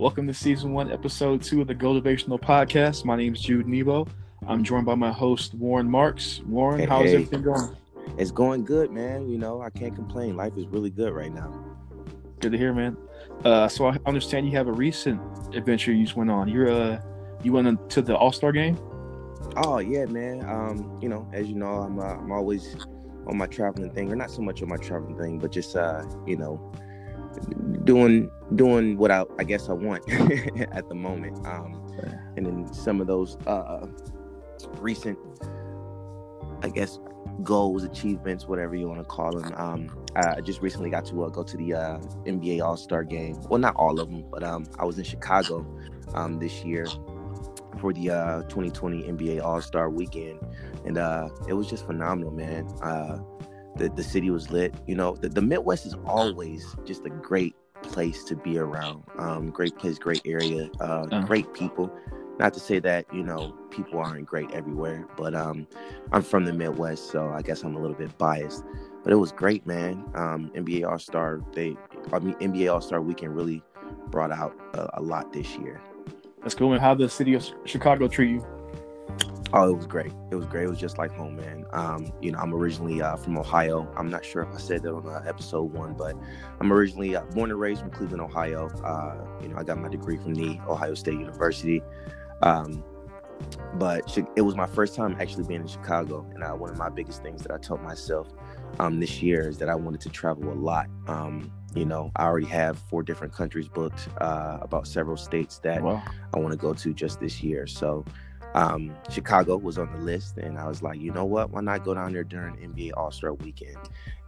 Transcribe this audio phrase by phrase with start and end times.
[0.00, 3.04] Welcome to season one, episode two of the Motivational Podcast.
[3.04, 4.08] My name is Jude Nebo.
[4.46, 6.40] I'm joined by my host, Warren Marks.
[6.46, 7.14] Warren, Hey, how's hey.
[7.16, 7.76] everything going?
[8.16, 9.28] It's going good, man.
[9.28, 10.38] You know, I can't complain.
[10.38, 11.52] Life is really good right now.
[12.38, 12.96] Good to hear, man.
[13.44, 15.20] Uh, so I understand you have a recent
[15.54, 16.48] adventure you just went on.
[16.48, 17.02] You're uh,
[17.42, 18.78] you went to the All Star game.
[19.58, 20.42] Oh yeah, man.
[20.48, 22.74] Um, you know, as you know, I'm uh, I'm always
[23.26, 26.02] on my traveling thing, or not so much on my traveling thing, but just uh,
[26.26, 26.72] you know,
[27.84, 30.08] doing doing what I I guess I want
[30.72, 31.46] at the moment.
[31.46, 31.86] Um,
[32.36, 33.86] and then some of those uh
[34.78, 35.18] recent,
[36.62, 36.98] I guess,
[37.42, 39.52] goals, achievements, whatever you want to call them.
[39.56, 43.40] Um, I just recently got to uh, go to the uh, NBA All Star game.
[43.48, 45.66] Well, not all of them, but um, I was in Chicago
[46.14, 46.86] um, this year
[47.80, 50.40] for the uh, 2020 NBA All Star Weekend,
[50.84, 52.66] and uh, it was just phenomenal, man.
[52.82, 53.18] Uh,
[53.80, 54.74] the the city was lit.
[54.86, 59.04] You know, the, the Midwest is always just a great place to be around.
[59.18, 61.22] Um, great place, great area, uh, Uh.
[61.24, 61.90] great people.
[62.38, 65.66] Not to say that you know people aren't great everywhere, but um,
[66.12, 68.64] I'm from the Midwest, so I guess I'm a little bit biased.
[69.02, 70.04] But it was great, man.
[70.14, 71.76] Um, NBA All Star, they,
[72.12, 73.62] I mean, NBA All Star Weekend really
[74.10, 75.80] brought out a, a lot this year.
[76.42, 76.72] That's cool.
[76.72, 78.46] And How the city of Chicago treat you?
[79.52, 80.12] Oh, it was great.
[80.30, 80.64] It was great.
[80.64, 81.64] It was just like home, man.
[81.72, 83.92] Um, you know, I'm originally uh, from Ohio.
[83.96, 86.14] I'm not sure if I said that on uh, episode one, but
[86.60, 88.68] I'm originally uh, born and raised from Cleveland, Ohio.
[88.84, 91.82] Uh, you know, I got my degree from the Ohio State University.
[92.42, 92.84] Um,
[93.74, 96.88] but it was my first time actually being in Chicago, and uh, one of my
[96.88, 98.28] biggest things that I told myself
[98.78, 100.86] um, this year is that I wanted to travel a lot.
[101.08, 105.82] Um, you know, I already have four different countries booked, uh, about several states that
[105.82, 106.02] Wow.
[106.34, 107.66] I want to go to just this year.
[107.66, 108.04] So
[108.54, 111.50] um, Chicago was on the list, and I was like, you know what?
[111.50, 113.78] Why not go down there during NBA All Star Weekend?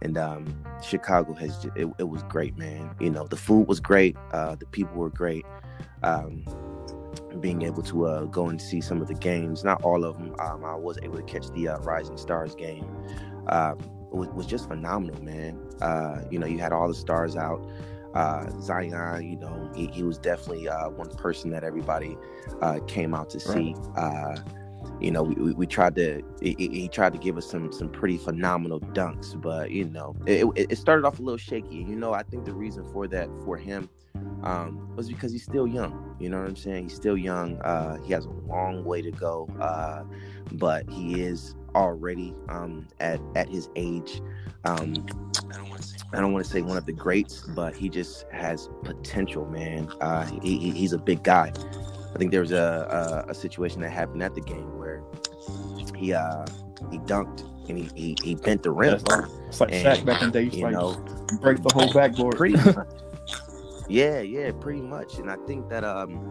[0.01, 0.45] And um,
[0.81, 2.95] Chicago has ju- it, it was great, man.
[2.99, 5.45] You know, the food was great, uh, the people were great.
[6.03, 6.45] Um,
[7.39, 10.35] being able to uh, go and see some of the games, not all of them.
[10.39, 12.85] Um, I was able to catch the uh, Rising Stars game.
[13.47, 13.77] Um,
[14.11, 15.59] was, was just phenomenal, man.
[15.81, 17.65] Uh, you know, you had all the stars out.
[18.13, 22.17] Uh, Zion, you know, he, he was definitely uh, one person that everybody
[22.61, 23.75] uh, came out to see.
[23.95, 24.35] Uh,
[24.99, 27.89] you know, we, we, we tried to he, he- tried to give us some some
[27.89, 31.77] pretty phenomenal dunks, but you know, it, it it started off a little shaky.
[31.77, 33.89] You know, I think the reason for that for him
[34.43, 36.15] um, was because he's still young.
[36.19, 36.83] You know what I'm saying?
[36.83, 37.59] He's still young.
[37.61, 40.03] Uh, he has a long way to go, uh,
[40.53, 44.21] but he is already um, at at his age.
[44.65, 44.93] Um,
[45.51, 47.75] I don't want to say I don't want to say one of the greats, but
[47.75, 49.89] he just has potential, man.
[49.99, 51.51] Uh, he, he- he's a big guy.
[52.13, 55.01] I think there was a, a a situation that happened at the game where
[55.97, 56.45] he uh
[56.91, 58.93] he dunked and he he, he bent the rim.
[58.93, 60.39] It's like, it's like And, Shaq back in the day.
[60.41, 62.35] He used to, You like know, break the whole backboard.
[62.35, 62.87] pretty much.
[63.89, 65.17] yeah, yeah, pretty much.
[65.17, 66.29] And I think that um,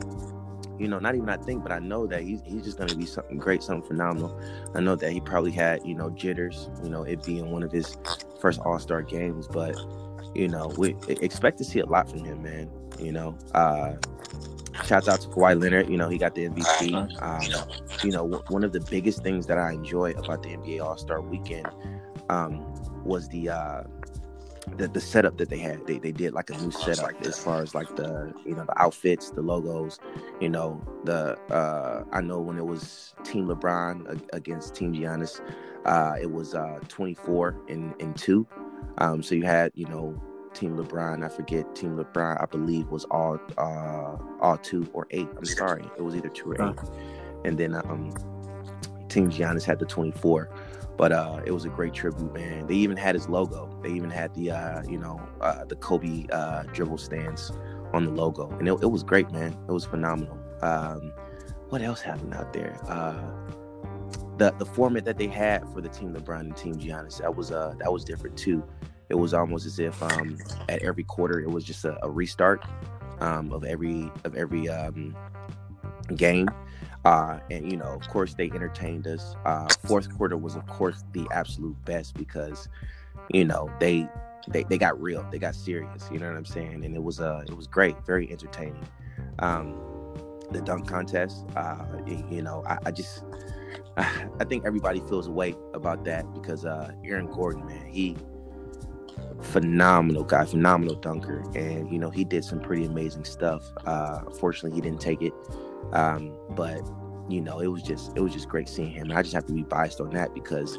[0.78, 3.06] you know, not even I think, but I know that he's he's just gonna be
[3.06, 4.40] something great, something phenomenal.
[4.76, 7.72] I know that he probably had you know jitters, you know, it being one of
[7.72, 7.96] his
[8.42, 9.74] first All Star games, but
[10.34, 12.68] you know, we expect to see a lot from him, man.
[12.98, 13.94] You know, uh,
[14.84, 15.88] shouts out to Kawhi Leonard.
[15.88, 17.22] You know, he got the MVP.
[17.22, 17.68] Um,
[18.04, 20.98] you know, w- one of the biggest things that I enjoy about the NBA All
[20.98, 21.68] Star Weekend
[22.28, 22.64] um,
[23.04, 23.82] was the uh,
[24.76, 25.86] the the setup that they had.
[25.86, 28.80] They they did like a new setup as far as like the you know the
[28.80, 29.98] outfits, the logos.
[30.40, 35.40] You know the uh, I know when it was Team LeBron against Team Giannis,
[35.84, 38.46] uh, it was uh, 24 and and two.
[38.98, 40.20] Um, so you had you know
[40.54, 41.24] Team LeBron.
[41.24, 42.42] I forget Team LeBron.
[42.42, 45.28] I believe was all uh, all two or eight.
[45.36, 46.78] I'm sorry, it was either two or eight.
[47.44, 48.12] And then um,
[49.08, 50.48] Team Giannis had the 24
[50.96, 52.66] but uh, it was a great tribute, man.
[52.66, 53.76] They even had his logo.
[53.82, 57.50] They even had the uh, you know uh, the Kobe uh, dribble stance
[57.92, 59.56] on the logo, and it, it was great, man.
[59.68, 60.38] It was phenomenal.
[60.60, 61.12] Um,
[61.70, 62.78] what else happened out there?
[62.86, 63.32] Uh,
[64.42, 67.52] the the format that they had for the team LeBron and team Giannis that was
[67.52, 68.64] uh that was different too.
[69.08, 72.64] It was almost as if um, at every quarter it was just a, a restart
[73.20, 75.14] um, of every of every um,
[76.16, 76.48] game.
[77.04, 79.36] Uh, and you know, of course, they entertained us.
[79.44, 82.68] Uh, fourth quarter was, of course, the absolute best because,
[83.30, 84.08] you know, they
[84.48, 86.08] they, they got real, they got serious.
[86.10, 86.84] You know what I'm saying?
[86.84, 88.86] And it was uh it was great, very entertaining.
[89.40, 89.78] Um,
[90.50, 91.84] the dunk contest, uh,
[92.30, 93.24] you know, I, I just
[93.96, 98.16] I think everybody feels way about that because uh, Aaron Gordon, man, he
[99.42, 103.62] phenomenal guy, phenomenal dunker, and you know he did some pretty amazing stuff.
[103.86, 105.32] Uh, unfortunately, he didn't take it,
[105.92, 106.80] um, but
[107.28, 109.10] you know it was just it was just great seeing him.
[109.10, 110.78] And I just have to be biased on that because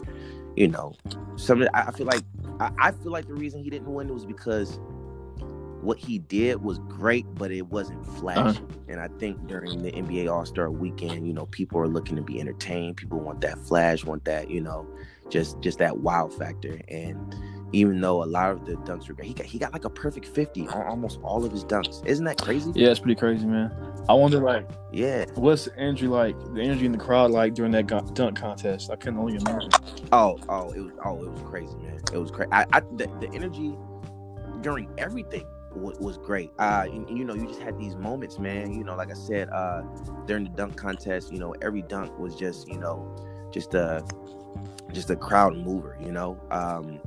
[0.55, 0.93] you know
[1.35, 2.23] some I feel like
[2.59, 4.79] I, I feel like the reason he didn't win was because
[5.83, 8.57] what he did was great, but it wasn't flashy.
[8.57, 8.65] Uh-huh.
[8.87, 12.21] And I think during the NBA All Star Weekend, you know, people are looking to
[12.21, 12.97] be entertained.
[12.97, 14.87] People want that flash, want that, you know,
[15.29, 16.79] just just that wow factor.
[16.87, 17.35] And
[17.73, 19.89] even though a lot of the dunks were great, he got he got like a
[19.89, 22.05] perfect fifty on almost all of his dunks.
[22.05, 22.71] Isn't that crazy?
[22.75, 23.73] Yeah, it's pretty crazy, man.
[24.09, 26.37] I wonder, like, yeah, what's the energy like?
[26.53, 28.91] The energy in the crowd like during that dunk contest?
[28.91, 29.71] I can only imagine.
[30.11, 32.01] Oh, oh, it was oh, it was crazy, man.
[32.11, 32.51] It was crazy.
[32.51, 33.75] I, I the, the energy
[34.61, 36.51] during everything was great.
[36.59, 38.73] Uh, and, you know, you just had these moments, man.
[38.73, 39.81] You know, like I said, uh,
[40.25, 43.15] during the dunk contest, you know, every dunk was just, you know,
[43.51, 44.05] just a
[44.91, 45.97] just a crowd mover.
[45.99, 46.99] You know, um,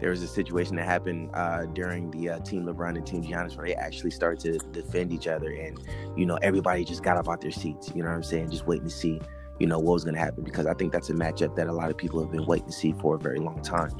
[0.00, 3.56] there was a situation that happened uh, during the uh, Team LeBron and Team Giannis
[3.56, 5.78] where they actually started to defend each other, and
[6.16, 7.92] you know, everybody just got up out their seats.
[7.94, 8.50] You know what I'm saying?
[8.50, 9.20] Just waiting to see
[9.60, 11.72] you know what was going to happen because I think that's a matchup that a
[11.72, 13.92] lot of people have been waiting to see for a very long time.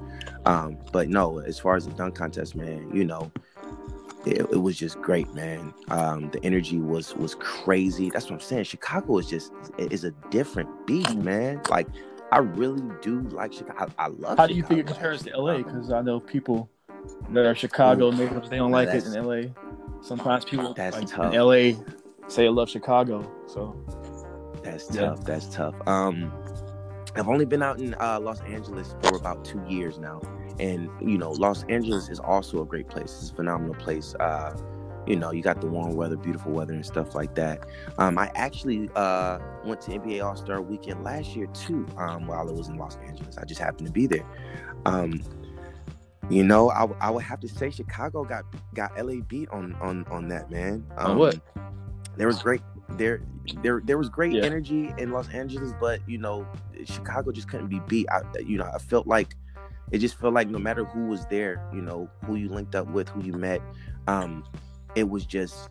[0.46, 3.30] Um, but no, as far as the dunk contest, man, you know,
[4.26, 5.74] it, it was just great, man.
[5.88, 8.10] Um, the energy was was crazy.
[8.10, 8.64] That's what I'm saying.
[8.64, 11.60] Chicago is just is a different beast, man.
[11.68, 11.88] Like
[12.32, 13.92] I really do like Chicago.
[13.98, 14.38] I, I love.
[14.38, 15.58] How do you think it compares to LA?
[15.58, 16.70] Because I know people
[17.30, 19.50] that are Chicago natives, they don't like it in LA.
[20.02, 21.32] Sometimes people that's like, tough.
[21.32, 21.80] in LA
[22.28, 23.30] say I love Chicago.
[23.46, 23.76] So
[24.62, 25.18] that's tough.
[25.18, 25.24] Yeah.
[25.24, 25.74] That's tough.
[25.86, 26.32] Um,
[27.16, 30.20] I've only been out in uh, Los Angeles for about two years now,
[30.58, 33.16] and you know, Los Angeles is also a great place.
[33.20, 34.14] It's a phenomenal place.
[34.18, 34.56] Uh,
[35.06, 37.66] you know, you got the warm weather, beautiful weather, and stuff like that.
[37.98, 42.48] Um, I actually uh, went to NBA All Star Weekend last year too, um, while
[42.48, 43.38] I was in Los Angeles.
[43.38, 44.24] I just happened to be there.
[44.86, 45.22] Um,
[46.30, 48.44] you know, I, I would have to say Chicago got
[48.74, 50.84] got LA beat on on on that man.
[50.96, 51.38] Um, what?
[52.16, 53.22] There was great there
[53.62, 54.42] there there was great yeah.
[54.42, 56.46] energy in Los Angeles, but you know,
[56.84, 58.06] Chicago just couldn't be beat.
[58.10, 59.36] I you know, I felt like
[59.90, 62.88] it just felt like no matter who was there, you know, who you linked up
[62.88, 63.60] with, who you met,
[64.06, 64.44] um,
[64.94, 65.68] it was just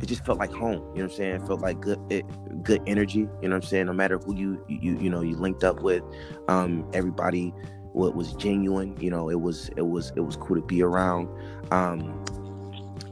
[0.00, 0.72] it just felt like home.
[0.72, 1.34] You know what I'm saying?
[1.36, 2.24] It felt like good it,
[2.62, 3.20] good energy.
[3.20, 3.86] You know what I'm saying?
[3.86, 6.02] No matter who you you you know you linked up with,
[6.48, 7.52] um, everybody
[7.92, 8.96] what was genuine.
[9.00, 11.28] You know, it was it was it was cool to be around.
[11.70, 12.24] Um,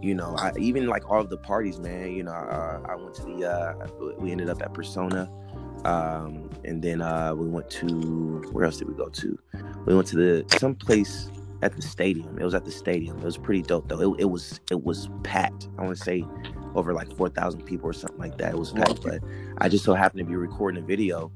[0.01, 2.13] you know, I, even like all of the parties, man.
[2.13, 3.51] You know, uh, I went to the.
[3.51, 5.31] Uh, we ended up at Persona,
[5.85, 9.39] um, and then uh, we went to where else did we go to?
[9.87, 11.31] We went to the some place
[11.63, 12.39] at the stadium.
[12.39, 13.19] It was at the stadium.
[13.19, 14.15] It was pretty dope though.
[14.15, 15.69] It, it was it was packed.
[15.79, 16.25] I want to say
[16.75, 18.55] over like four thousand people or something like that.
[18.55, 19.21] It was packed, but
[19.59, 21.33] I just so happened to be recording a video,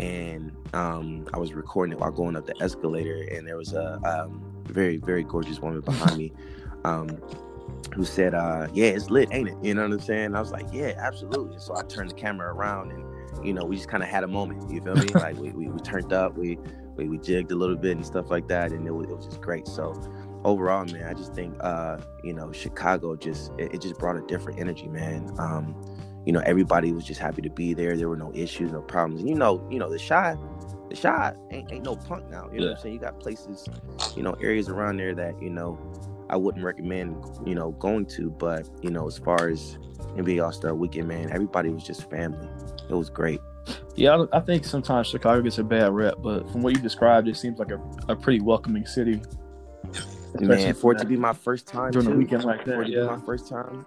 [0.00, 3.98] and um, I was recording it while going up the escalator, and there was a
[4.04, 6.32] um, very very gorgeous woman behind me.
[6.84, 7.22] Um,
[7.94, 9.56] who said, uh, yeah, it's lit, ain't it?
[9.62, 10.34] You know what I'm saying?
[10.34, 11.58] I was like, yeah, absolutely.
[11.58, 14.28] So I turned the camera around and, you know, we just kind of had a
[14.28, 14.70] moment.
[14.70, 15.06] You feel me?
[15.14, 16.58] like we, we, we, turned up, we,
[16.96, 18.72] we, we jigged a little bit and stuff like that.
[18.72, 19.66] And it was, it was just great.
[19.66, 20.00] So
[20.44, 24.22] overall, man, I just think, uh, you know, Chicago just, it, it just brought a
[24.22, 25.30] different energy, man.
[25.38, 25.74] Um,
[26.24, 27.96] you know, everybody was just happy to be there.
[27.96, 29.20] There were no issues, no problems.
[29.20, 30.38] And you know, you know, the shot,
[30.88, 32.48] the shot ain't, ain't no punk now.
[32.52, 32.70] You know yeah.
[32.70, 32.94] what I'm saying?
[32.94, 33.66] You got places,
[34.16, 35.78] you know, areas around there that, you know,
[36.32, 38.30] I wouldn't recommend, you know, going to.
[38.30, 39.78] But you know, as far as
[40.16, 42.48] NBA All Star Weekend, man, everybody was just family.
[42.88, 43.40] It was great.
[43.94, 47.36] Yeah, I think sometimes Chicago gets a bad rep, but from what you described, it
[47.36, 49.22] seems like a, a pretty welcoming city.
[50.40, 53.04] Man, for it to be my first time during too, the weekend like that, yeah.
[53.04, 53.84] my first time,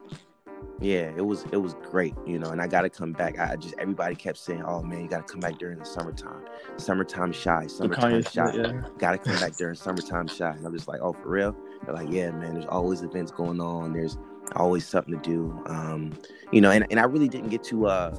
[0.80, 3.40] yeah, it was it was great, you know, and I got to come back.
[3.40, 6.46] I just everybody kept saying, "Oh man, you got to come back during the summertime,
[6.78, 8.82] summertime Chi, summertime Chi, yeah.
[9.00, 11.94] got to come back during summertime Chi." And I'm just like, "Oh, for real?" They're
[11.94, 12.54] like, "Yeah, man.
[12.54, 13.94] There's always events going on.
[13.94, 14.18] There's
[14.56, 16.14] always something to do." Um,
[16.52, 18.16] you know, and and I really didn't get to uh,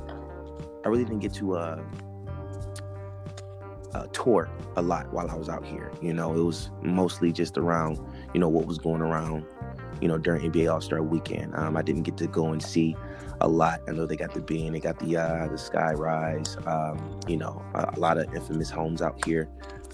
[0.84, 1.82] I really didn't get to uh,
[3.94, 5.90] uh, tour a lot while I was out here.
[6.00, 7.98] You know, it was mostly just around,
[8.34, 9.44] you know, what was going around
[10.00, 11.54] you know, during NBA All Star Weekend.
[11.54, 12.96] Um, I didn't get to go and see
[13.40, 13.80] a lot.
[13.88, 17.36] I know they got the Bean, they got the uh, the Sky Rise, um, you
[17.36, 19.48] know, a, a, lot of infamous homes out here.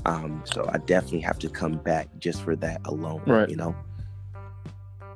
[0.04, 3.22] Um, so I definitely have to come back just for that alone.
[3.26, 3.48] Right.
[3.48, 3.76] You know.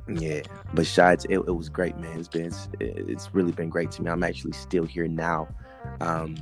[0.08, 2.20] Yeah, but Shides, it, it was great, man.
[2.20, 4.10] It's been it's, it's really been great to me.
[4.10, 5.48] I'm actually still here now.
[6.00, 6.36] Um,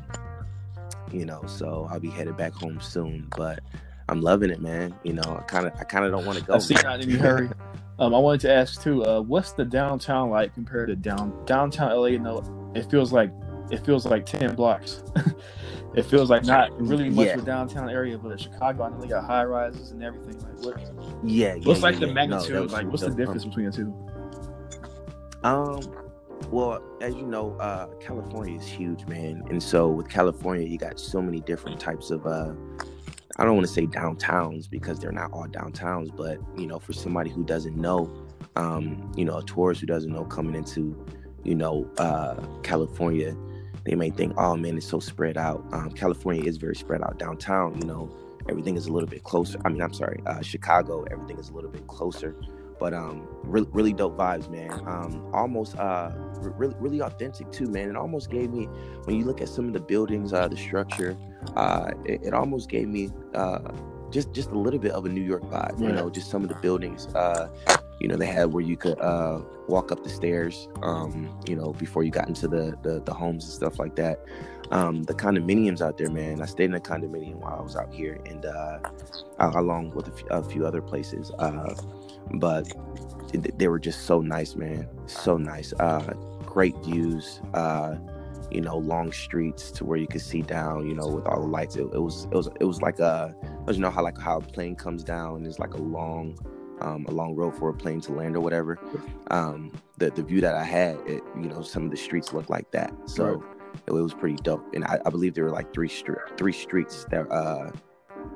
[1.10, 3.60] you know, so I'll be headed back home soon, but
[4.08, 4.94] I'm loving it, man.
[5.02, 6.54] You know, I kind of I kind of don't want to go.
[6.54, 7.50] I see not in any hurry.
[7.96, 11.96] Um, I wanted to ask too, uh, what's the downtown like compared to down downtown
[11.96, 12.06] LA?
[12.06, 13.30] You know, it feels like
[13.70, 15.04] it feels like ten blocks.
[15.94, 17.34] it feels like not really much yeah.
[17.34, 20.38] of a downtown area, but Chicago, I know they got high rises and everything.
[20.40, 21.24] Like what?
[21.24, 22.54] Yeah, What's yeah, like yeah, the magnitude?
[22.54, 23.94] No, like what's the difference between the two?
[25.44, 25.80] Um,
[26.50, 30.98] well, as you know, uh, California is huge, man, and so with California, you got
[30.98, 32.54] so many different types of uh,
[33.36, 36.92] I don't want to say downtowns because they're not all downtowns, but you know, for
[36.92, 38.12] somebody who doesn't know,
[38.54, 41.04] um, you know, a tourist who doesn't know coming into,
[41.42, 43.36] you know, uh, California,
[43.84, 45.64] they may think, oh man, it's so spread out.
[45.72, 47.78] Um, California is very spread out downtown.
[47.80, 48.16] You know,
[48.48, 49.58] everything is a little bit closer.
[49.64, 52.34] I mean, I'm sorry, uh, Chicago, everything is a little bit closer.
[52.80, 54.72] But um, really, really dope vibes, man.
[54.86, 56.10] Um, almost uh,
[56.40, 57.88] really, really authentic too, man.
[57.88, 58.64] It almost gave me,
[59.04, 61.16] when you look at some of the buildings, uh, the structure,
[61.56, 63.60] uh, it, it almost gave me uh,
[64.10, 65.80] just just a little bit of a New York vibe.
[65.80, 67.06] You know, just some of the buildings.
[67.14, 67.48] Uh,
[68.00, 70.68] you know, they had where you could uh, walk up the stairs.
[70.82, 74.20] Um, you know, before you got into the, the the homes and stuff like that.
[74.70, 76.40] Um, the condominiums out there, man.
[76.40, 78.78] I stayed in a condominium while I was out here, and uh,
[79.38, 81.30] along with a few, other places.
[81.38, 81.74] Uh,
[82.34, 82.72] but
[83.32, 84.88] they were just so nice, man.
[85.06, 85.72] So nice.
[85.78, 86.14] Uh,
[86.46, 87.40] great views.
[87.52, 87.96] Uh,
[88.50, 90.88] you know, long streets to where you could see down.
[90.88, 91.76] You know, with all the lights.
[91.76, 93.34] It, it was it was it was like a
[93.70, 96.36] you know how like how a plane comes down it's like a long
[96.81, 98.78] um, a long road for a plane to land or whatever.
[99.31, 102.50] Um, the the view that I had, it, you know, some of the streets looked
[102.50, 102.93] like that.
[103.07, 103.47] So right.
[103.87, 104.75] it, it, was pretty dope.
[104.75, 107.71] And I, I, believe there were like three stri- three streets that uh,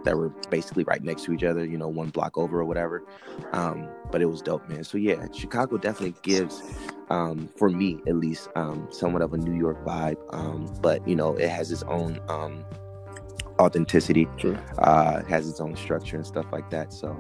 [0.04, 3.04] that were basically right next to each other, you know, one block over or whatever.
[3.52, 4.84] Um, but it was dope, man.
[4.84, 6.62] So yeah, Chicago definitely gives,
[7.10, 10.18] um, for me at least, um, somewhat of a New York vibe.
[10.32, 12.64] Um, but you know, it has its own um,
[13.60, 14.56] authenticity, sure.
[14.78, 16.92] uh, has its own structure and stuff like that.
[16.92, 17.16] So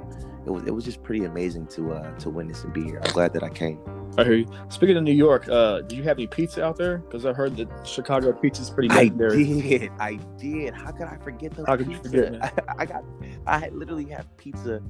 [0.46, 3.00] it was it was just pretty amazing to uh, to witness and be here.
[3.04, 3.78] I'm glad that I came.
[4.16, 4.46] I hear you.
[4.68, 6.98] Speaking of New York, uh, do you have any pizza out there?
[6.98, 9.42] Because I heard that Chicago pizza is pretty legendary.
[9.42, 9.92] I did.
[10.00, 10.74] I did.
[10.74, 12.10] How could I forget How could pizza?
[12.10, 12.42] you forget?
[12.68, 13.04] I, I, got.
[13.46, 14.82] I literally have pizza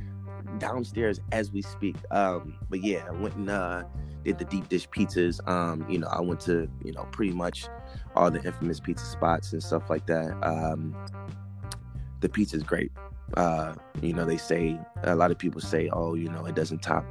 [0.58, 1.96] downstairs as we speak.
[2.10, 3.84] Um, but yeah, I went and uh,
[4.24, 5.46] did the deep dish pizzas.
[5.48, 7.66] Um, you know, I went to you know pretty much
[8.18, 10.36] all the infamous pizza spots and stuff like that.
[10.42, 10.94] Um,
[12.20, 12.90] the is great.
[13.34, 16.82] Uh, you know, they say a lot of people say, oh, you know, it doesn't
[16.82, 17.04] top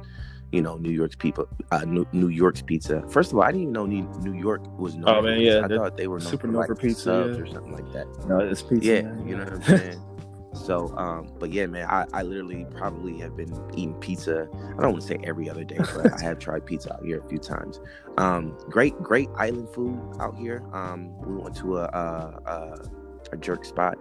[0.52, 3.02] you know New York's people, uh, New, New, York's pizza.
[3.08, 5.16] First of all, I didn't even know New, York was known.
[5.16, 7.42] Oh man, yeah, I thought they were super known for pizza yeah.
[7.42, 8.06] or something like that.
[8.26, 8.86] No, it's pizza.
[8.86, 9.28] Yeah, man.
[9.28, 10.02] you know what I'm saying.
[10.58, 14.48] So, um, but yeah, man, I, I literally probably have been eating pizza.
[14.52, 17.20] I don't want to say every other day, but I have tried pizza out here
[17.20, 17.80] a few times.
[18.16, 20.62] Um, great, great island food out here.
[20.72, 22.78] Um, we went to a a, a,
[23.32, 23.98] a jerk spot.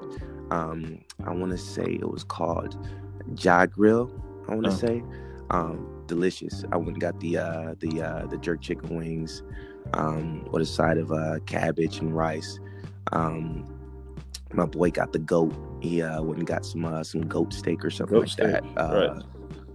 [0.51, 2.77] Um, I want to say it was called
[3.37, 4.11] Ja Grill.
[4.49, 4.75] I want to oh.
[4.75, 5.03] say.
[5.49, 6.65] Um, delicious.
[6.71, 9.43] I went and got the uh, the uh, the jerk chicken wings
[9.93, 12.59] um, with a side of uh, cabbage and rice.
[13.11, 13.76] Um,
[14.53, 15.53] my boy got the goat.
[15.81, 18.47] He uh, went and got some uh, some goat steak or something goat like steak.
[18.47, 18.63] that.
[18.77, 19.23] Uh, right.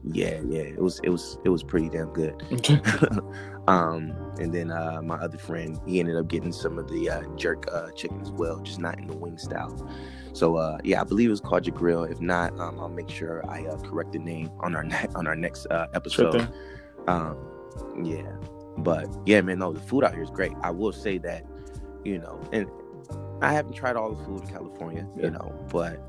[0.04, 2.34] Yeah, yeah, it was it was it was pretty damn good.
[3.68, 7.22] um, and then uh, my other friend, he ended up getting some of the uh,
[7.36, 9.88] jerk uh, chicken as well, just not in the wing style.
[10.32, 12.02] So uh, yeah, I believe it was called your grill.
[12.02, 15.28] If not, um, I'll make sure I uh, correct the name on our ne- on
[15.28, 16.32] our next uh, episode.
[16.32, 16.48] Sure
[17.08, 17.36] um,
[18.02, 18.30] yeah,
[18.78, 20.52] but yeah, man, no, the food out here is great.
[20.62, 21.44] I will say that,
[22.04, 22.68] you know, and
[23.42, 25.24] I haven't tried all the food in California, yeah.
[25.24, 26.00] you know, but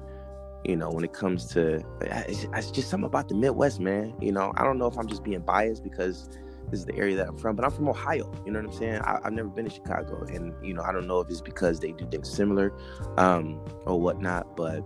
[0.65, 4.13] you know, when it comes to it's, it's just something about the Midwest, man.
[4.21, 6.29] You know, I don't know if I'm just being biased because
[6.69, 8.31] this is the area that I'm from, but I'm from Ohio.
[8.45, 9.01] You know what I'm saying?
[9.01, 11.79] I, have never been to Chicago, and you know, I don't know if it's because
[11.79, 12.73] they do things similar
[13.17, 14.83] um, or whatnot, but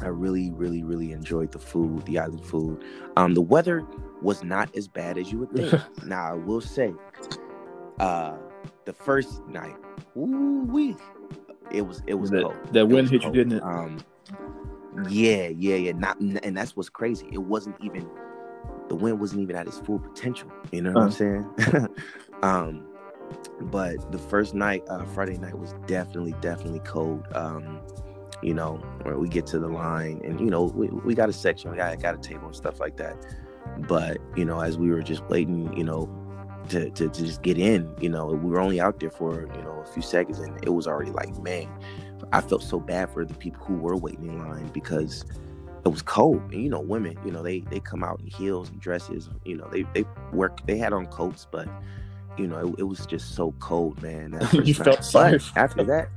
[0.00, 2.82] I really, really, really enjoyed the food, the island food.
[3.16, 3.84] Um, the weather
[4.22, 5.82] was not as bad as you would think.
[6.04, 6.94] now, I will say,
[7.98, 8.36] uh,
[8.84, 9.76] the first night,
[10.16, 10.96] ooh wee,
[11.70, 12.56] it was it was that, cold.
[12.72, 13.34] That wind hit cold.
[13.34, 13.62] you, didn't it?
[13.62, 13.98] Um,
[15.08, 15.92] yeah, yeah, yeah.
[15.92, 17.28] Not, and that's what's crazy.
[17.32, 18.08] It wasn't even
[18.88, 20.50] the wind wasn't even at its full potential.
[20.72, 21.04] You know what uh.
[21.04, 21.88] I'm saying?
[22.42, 22.86] um,
[23.60, 27.26] but the first night, uh, Friday night, was definitely, definitely cold.
[27.34, 27.80] Um,
[28.42, 31.32] you know, where we get to the line, and you know, we, we got a
[31.32, 33.16] section, we got, got a table and stuff like that.
[33.88, 36.08] But you know, as we were just waiting, you know,
[36.70, 39.62] to, to, to just get in, you know, we were only out there for you
[39.62, 41.68] know a few seconds, and it was already like, man,
[42.32, 45.24] I felt so bad for the people who were waiting in line because
[45.84, 46.42] it was cold.
[46.52, 49.56] And you know women you know they they come out in heels and dresses you
[49.56, 51.68] know they they work they had on coats but
[52.36, 56.08] you know it, it was just so cold man you felt sorry after that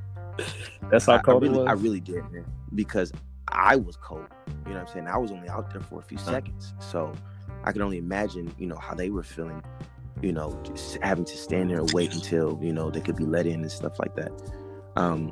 [0.89, 3.12] that's how cold I, I really, it was i really did man because
[3.50, 5.08] i was cold you know what i'm saying?
[5.08, 6.22] I was only out there for a few uh.
[6.22, 6.74] seconds.
[6.80, 7.13] So
[7.63, 9.62] i can only imagine you know how they were feeling
[10.21, 13.25] you know just having to stand there and wait until you know they could be
[13.25, 14.31] let in and stuff like that
[14.95, 15.31] um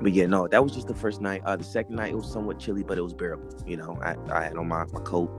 [0.00, 1.42] but yeah, no, that was just the first night.
[1.44, 3.48] Uh, the second night it was somewhat chilly, but it was bearable.
[3.66, 5.30] You know, I, I had on my, my coat,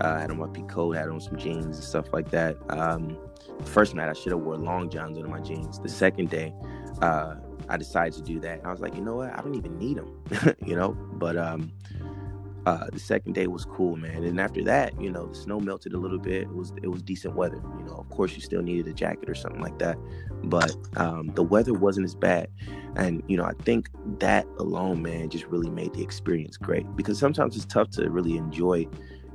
[0.00, 2.30] uh, I had on my peak coat, I had on some jeans and stuff like
[2.30, 2.56] that.
[2.68, 3.16] Um,
[3.58, 5.78] the first night I should have wore long johns under my jeans.
[5.78, 6.52] The second day,
[7.00, 7.36] uh,
[7.68, 8.60] I decided to do that.
[8.64, 9.32] I was like, you know what?
[9.32, 10.22] I don't even need them,
[10.64, 10.92] you know.
[10.92, 11.72] But um,
[12.66, 14.24] uh, the second day was cool, man.
[14.24, 16.42] And after that, you know, the snow melted a little bit.
[16.42, 17.62] It was it was decent weather.
[17.78, 19.96] You know, of course, you still needed a jacket or something like that,
[20.42, 22.48] but um, the weather wasn't as bad.
[22.96, 26.84] And you know, I think that alone, man, just really made the experience great.
[26.96, 28.88] Because sometimes it's tough to really enjoy,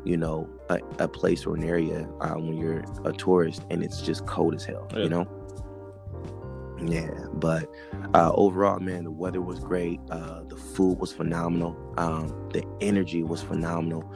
[0.03, 4.01] you know, a, a place or an area uh, when you're a tourist and it's
[4.01, 4.87] just cold as hell.
[4.91, 5.03] Yeah.
[5.03, 5.40] You know.
[6.83, 7.69] Yeah, but
[8.13, 9.99] uh, overall, man, the weather was great.
[10.09, 11.77] Uh, the food was phenomenal.
[11.97, 14.11] Um, the energy was phenomenal.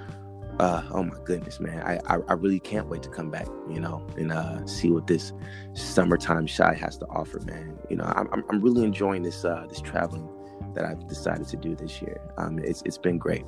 [0.60, 1.82] Uh, oh my goodness, man!
[1.82, 5.06] I, I, I really can't wait to come back, you know, and uh, see what
[5.06, 5.34] this
[5.74, 7.78] summertime Chi has to offer, man.
[7.90, 10.30] You know, I'm I'm really enjoying this uh, this traveling
[10.74, 12.22] that I've decided to do this year.
[12.38, 13.44] Um, it's it's been great.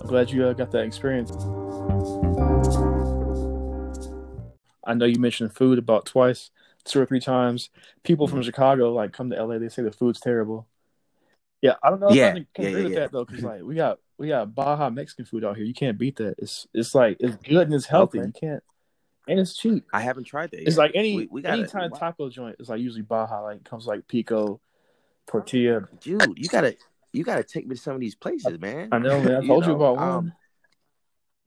[0.00, 1.30] I'm glad you uh, got that experience.
[4.84, 6.50] I know you mentioned food about twice
[6.90, 7.70] two or three times.
[8.02, 8.46] People from mm-hmm.
[8.46, 9.58] Chicago like come to LA.
[9.58, 10.66] They say the food's terrible.
[11.62, 12.10] Yeah, I don't know.
[12.10, 12.98] Yeah, I can, yeah, agree yeah, with yeah.
[13.00, 15.64] that though, because like we got we got Baja Mexican food out here.
[15.64, 16.36] You can't beat that.
[16.38, 18.18] It's it's like it's good and it's healthy.
[18.20, 18.26] Okay.
[18.26, 18.62] You can't,
[19.28, 19.84] and it's cheap.
[19.92, 20.58] I haven't tried that.
[20.58, 20.68] Yet.
[20.68, 22.56] It's like any we, we any kind of taco joint.
[22.58, 23.42] It's like usually Baja.
[23.42, 24.60] Like comes like pico,
[25.26, 25.88] tortilla.
[26.00, 26.76] Dude, you gotta
[27.12, 28.88] you gotta take me to some of these places, man.
[28.92, 29.36] I know, man.
[29.36, 30.32] I told you, know, you about um, one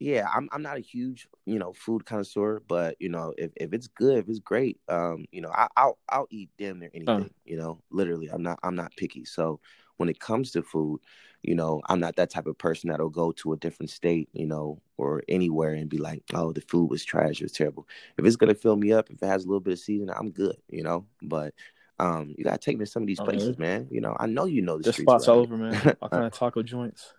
[0.04, 3.72] yeah, I'm I'm not a huge you know food connoisseur, but you know if, if
[3.72, 7.30] it's good, if it's great, um, you know I, will I'll eat damn near anything.
[7.46, 9.24] You know, literally, I'm not I'm not picky.
[9.24, 9.60] So
[9.96, 11.00] when it comes to food,
[11.42, 14.44] you know, I'm not that type of person that'll go to a different state, you
[14.44, 17.88] know, or anywhere and be like, oh, the food was trash, it was terrible.
[18.18, 20.32] If it's gonna fill me up, if it has a little bit of seasoning, I'm
[20.32, 21.06] good, you know.
[21.22, 21.54] But
[21.98, 23.88] um, you gotta take me to some of these oh, places, man.
[23.90, 25.96] You know, I know you know the There's spots all over, man.
[26.02, 27.14] All kind of taco joints.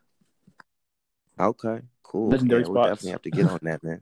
[1.39, 2.29] Okay, cool.
[2.29, 2.75] Legendary yeah, spots.
[2.75, 4.01] We'll definitely have to get on that, man.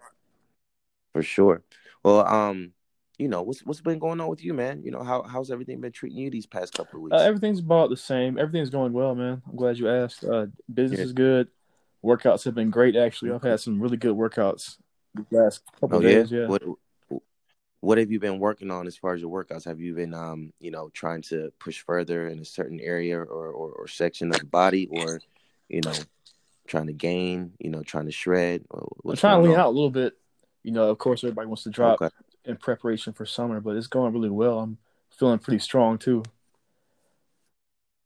[1.13, 1.63] For sure.
[2.03, 2.73] Well, um,
[3.17, 4.81] you know, what's what's been going on with you, man?
[4.83, 7.15] You know, how how's everything been treating you these past couple of weeks?
[7.15, 8.37] Uh, everything's about the same.
[8.37, 9.41] Everything's going well, man.
[9.47, 10.23] I'm glad you asked.
[10.23, 11.05] Uh, business yeah.
[11.05, 11.47] is good.
[12.03, 12.95] Workouts have been great.
[12.95, 14.77] Actually, I've had some really good workouts
[15.13, 16.31] the last couple oh, days.
[16.31, 16.47] Yeah.
[16.47, 16.63] What
[17.79, 19.65] what have you been working on as far as your workouts?
[19.65, 23.25] Have you been, um, you know, trying to push further in a certain area or,
[23.25, 25.19] or, or section of the body, or,
[25.67, 25.93] you know,
[26.67, 28.65] trying to gain, you know, trying to shred?
[28.73, 29.59] I'm trying to lean on?
[29.59, 30.13] out a little bit.
[30.63, 32.13] You know, of course, everybody wants to drop okay.
[32.45, 34.59] in preparation for summer, but it's going really well.
[34.59, 34.77] I'm
[35.11, 36.23] feeling pretty strong too.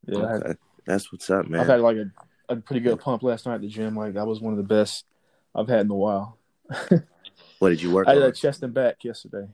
[0.07, 0.47] Yeah, okay.
[0.47, 1.61] had, that's what's up, man.
[1.61, 2.11] I've had like a,
[2.49, 3.95] a pretty good pump last night at the gym.
[3.95, 5.05] Like that was one of the best
[5.53, 6.37] I've had in a while.
[7.59, 8.07] what did you work?
[8.07, 9.47] I did a chest and back yesterday.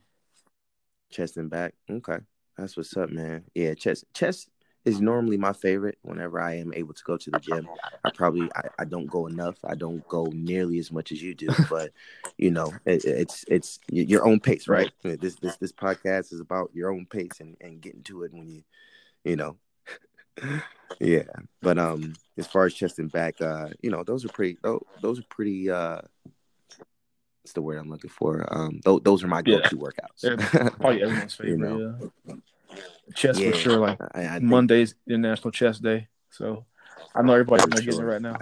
[1.12, 1.74] Chest and back.
[1.90, 2.20] Okay,
[2.58, 3.44] that's what's up, man.
[3.54, 4.50] Yeah, chest chest
[4.86, 7.70] is normally my favorite whenever I am able to go to the gym.
[8.04, 9.58] I probably I, I don't go enough.
[9.64, 11.92] I don't go nearly as much as you do, but
[12.38, 14.92] you know, it, it's it's your own pace, right?
[15.04, 18.50] This this this podcast is about your own pace and, and getting to it when
[18.50, 18.64] you
[19.24, 19.58] you know.
[21.00, 21.24] yeah.
[21.62, 24.82] But um as far as chest and back, uh, you know, those are pretty oh,
[25.02, 26.02] those are pretty uh
[27.42, 28.46] what's the word I'm looking for?
[28.50, 29.82] Um those, those are my go-to yeah.
[29.82, 30.78] workouts.
[30.80, 32.12] probably everyone's favorite, you know?
[32.28, 32.36] yeah.
[33.16, 33.80] Chess yeah, for sure.
[33.80, 34.40] Like I, I.
[34.40, 36.66] Monday's International Chess Day, so
[37.16, 37.84] I know everybody's sure.
[37.84, 38.38] getting it right now.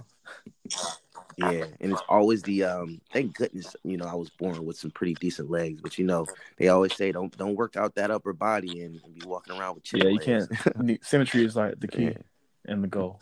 [1.37, 3.01] Yeah, and it's always the um.
[3.11, 6.25] Thank goodness, you know, I was born with some pretty decent legs, but you know,
[6.57, 9.75] they always say don't don't work out that upper body and, and be walking around
[9.75, 10.47] with Yeah, you legs.
[10.75, 11.03] can't.
[11.05, 12.17] Symmetry is like the key yeah.
[12.65, 13.19] and the goal.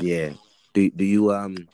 [0.00, 0.30] Yeah.
[0.72, 1.68] Do do you um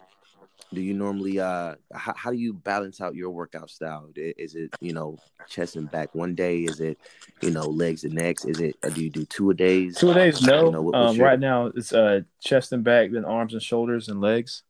[0.73, 4.11] do you normally uh how, how do you balance out your workout style?
[4.15, 6.61] Is it you know chest and back one day?
[6.61, 6.99] Is it
[7.41, 9.97] you know legs the next is it do you do two a days?
[9.97, 10.67] Two a days no.
[10.67, 11.27] you know, what, um, your...
[11.27, 14.63] right now it's uh chest and back then arms and shoulders and legs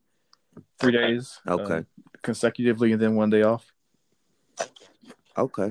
[0.78, 1.74] three days okay.
[1.74, 1.82] uh,
[2.22, 3.72] consecutively and then one day off
[5.38, 5.70] okay.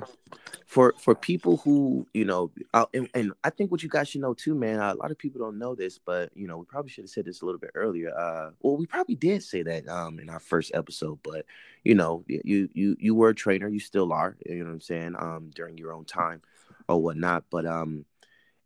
[0.66, 4.22] For for people who you know uh, and, and, i think what you guys should
[4.22, 6.90] know too man a lot of people don't know this but you know we probably
[6.90, 9.88] should have said this a little bit earlier uh well we probably did say that
[9.88, 11.46] um in our first episode but
[11.84, 14.82] you know you you you were a trainer you still are you know what i'm
[14.82, 16.42] saying um during your own time
[16.90, 18.06] or whatnot but um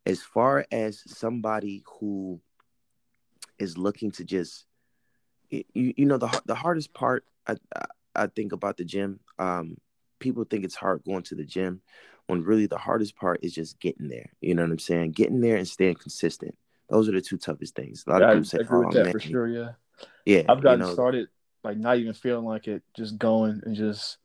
[0.06, 2.40] as far as somebody who
[3.60, 4.66] is looking to just
[5.52, 9.78] you, you know the the hardest part I, I I think about the gym um
[10.22, 11.82] people think it's hard going to the gym
[12.28, 14.30] when really the hardest part is just getting there.
[14.40, 15.12] You know what I'm saying?
[15.12, 16.56] Getting there and staying consistent.
[16.90, 18.06] Those are the two toughest things.
[18.08, 19.14] A lot yeah, of people say, agree with oh, that man.
[19.14, 19.48] for sure.
[19.48, 19.70] Yeah.
[20.26, 20.44] Yeah.
[20.48, 21.28] I've gotten you know, started
[21.64, 24.18] like not even feeling like it, just going and just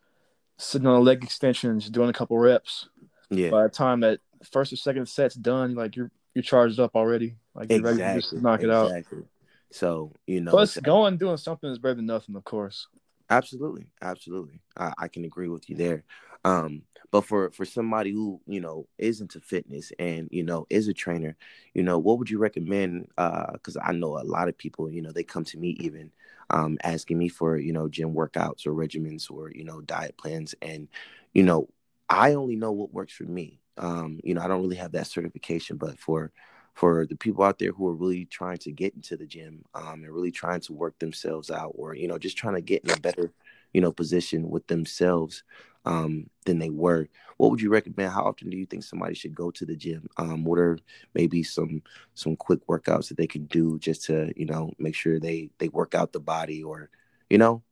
[0.58, 2.88] sitting on a leg extension, just doing a couple reps.
[3.30, 3.50] Yeah.
[3.50, 4.20] By the time that
[4.52, 7.36] first or second set's done, like you're you're charged up already.
[7.54, 8.02] Like you're exactly.
[8.02, 9.18] ready to just knock it exactly.
[9.18, 9.24] out.
[9.72, 10.50] So, you know.
[10.50, 12.88] Plus going doing something is better than nothing, of course.
[13.28, 14.60] Absolutely, absolutely.
[14.76, 16.04] I, I can agree with you there.
[16.44, 20.86] Um, but for for somebody who you know is into fitness and you know is
[20.88, 21.36] a trainer,
[21.74, 23.08] you know, what would you recommend?
[23.16, 26.10] Because uh, I know a lot of people, you know, they come to me even
[26.50, 30.54] um, asking me for you know gym workouts or regimens or you know diet plans,
[30.62, 30.88] and
[31.34, 31.68] you know,
[32.08, 33.60] I only know what works for me.
[33.78, 36.30] Um, you know, I don't really have that certification, but for
[36.76, 40.04] for the people out there who are really trying to get into the gym um,
[40.04, 42.90] and really trying to work themselves out or you know just trying to get in
[42.90, 43.32] a better
[43.72, 45.42] you know position with themselves
[45.86, 47.08] um, than they were.
[47.38, 48.12] What would you recommend?
[48.12, 50.06] How often do you think somebody should go to the gym?
[50.18, 50.78] Um, what are
[51.14, 55.18] maybe some some quick workouts that they can do just to you know make sure
[55.18, 56.90] they they work out the body or
[57.30, 57.62] you know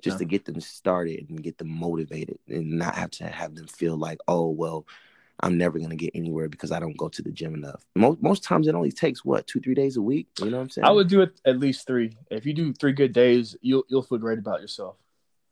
[0.00, 0.18] just yeah.
[0.20, 3.98] to get them started and get them motivated and not have to have them feel
[3.98, 4.86] like oh well
[5.40, 7.84] I'm never gonna get anywhere because I don't go to the gym enough.
[7.96, 10.28] Most most times it only takes what two three days a week.
[10.38, 10.84] You know what I'm saying?
[10.84, 12.16] I would do it at least three.
[12.30, 14.96] If you do three good days, you'll you'll feel great about yourself.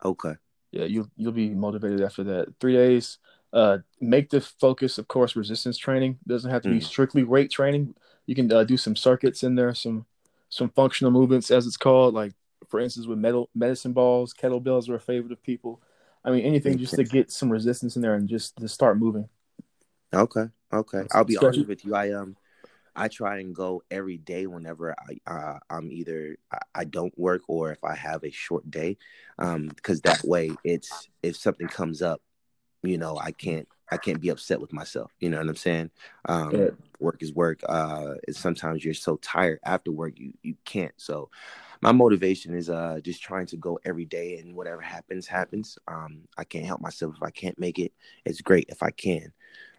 [0.04, 0.34] Okay.
[0.70, 2.54] Yeah, you you'll be motivated after that.
[2.60, 3.18] Three days.
[3.52, 6.18] Uh, make the focus, of course, resistance training.
[6.26, 6.82] doesn't have to be mm.
[6.82, 7.94] strictly weight training.
[8.24, 10.06] You can uh, do some circuits in there, some
[10.48, 12.14] some functional movements, as it's called.
[12.14, 12.32] Like
[12.68, 15.82] for instance, with metal medicine balls, kettlebells are a favorite of people.
[16.24, 19.28] I mean, anything just to get some resistance in there and just to start moving.
[20.14, 21.06] Okay, okay.
[21.12, 21.94] I'll be honest with you.
[21.94, 22.36] I um,
[22.94, 27.42] I try and go every day whenever I uh, I'm either I, I, don't work
[27.48, 28.98] or if I have a short day,
[29.38, 32.20] um, because that way it's if something comes up,
[32.82, 35.10] you know, I can't I can't be upset with myself.
[35.20, 35.90] You know what I'm saying?
[36.26, 36.68] Um, yeah.
[36.98, 37.60] Work is work.
[37.68, 40.94] Uh, sometimes you're so tired after work you you can't.
[40.98, 41.30] So
[41.80, 45.78] my motivation is uh just trying to go every day and whatever happens happens.
[45.88, 47.92] Um, I can't help myself if I can't make it.
[48.26, 49.32] It's great if I can.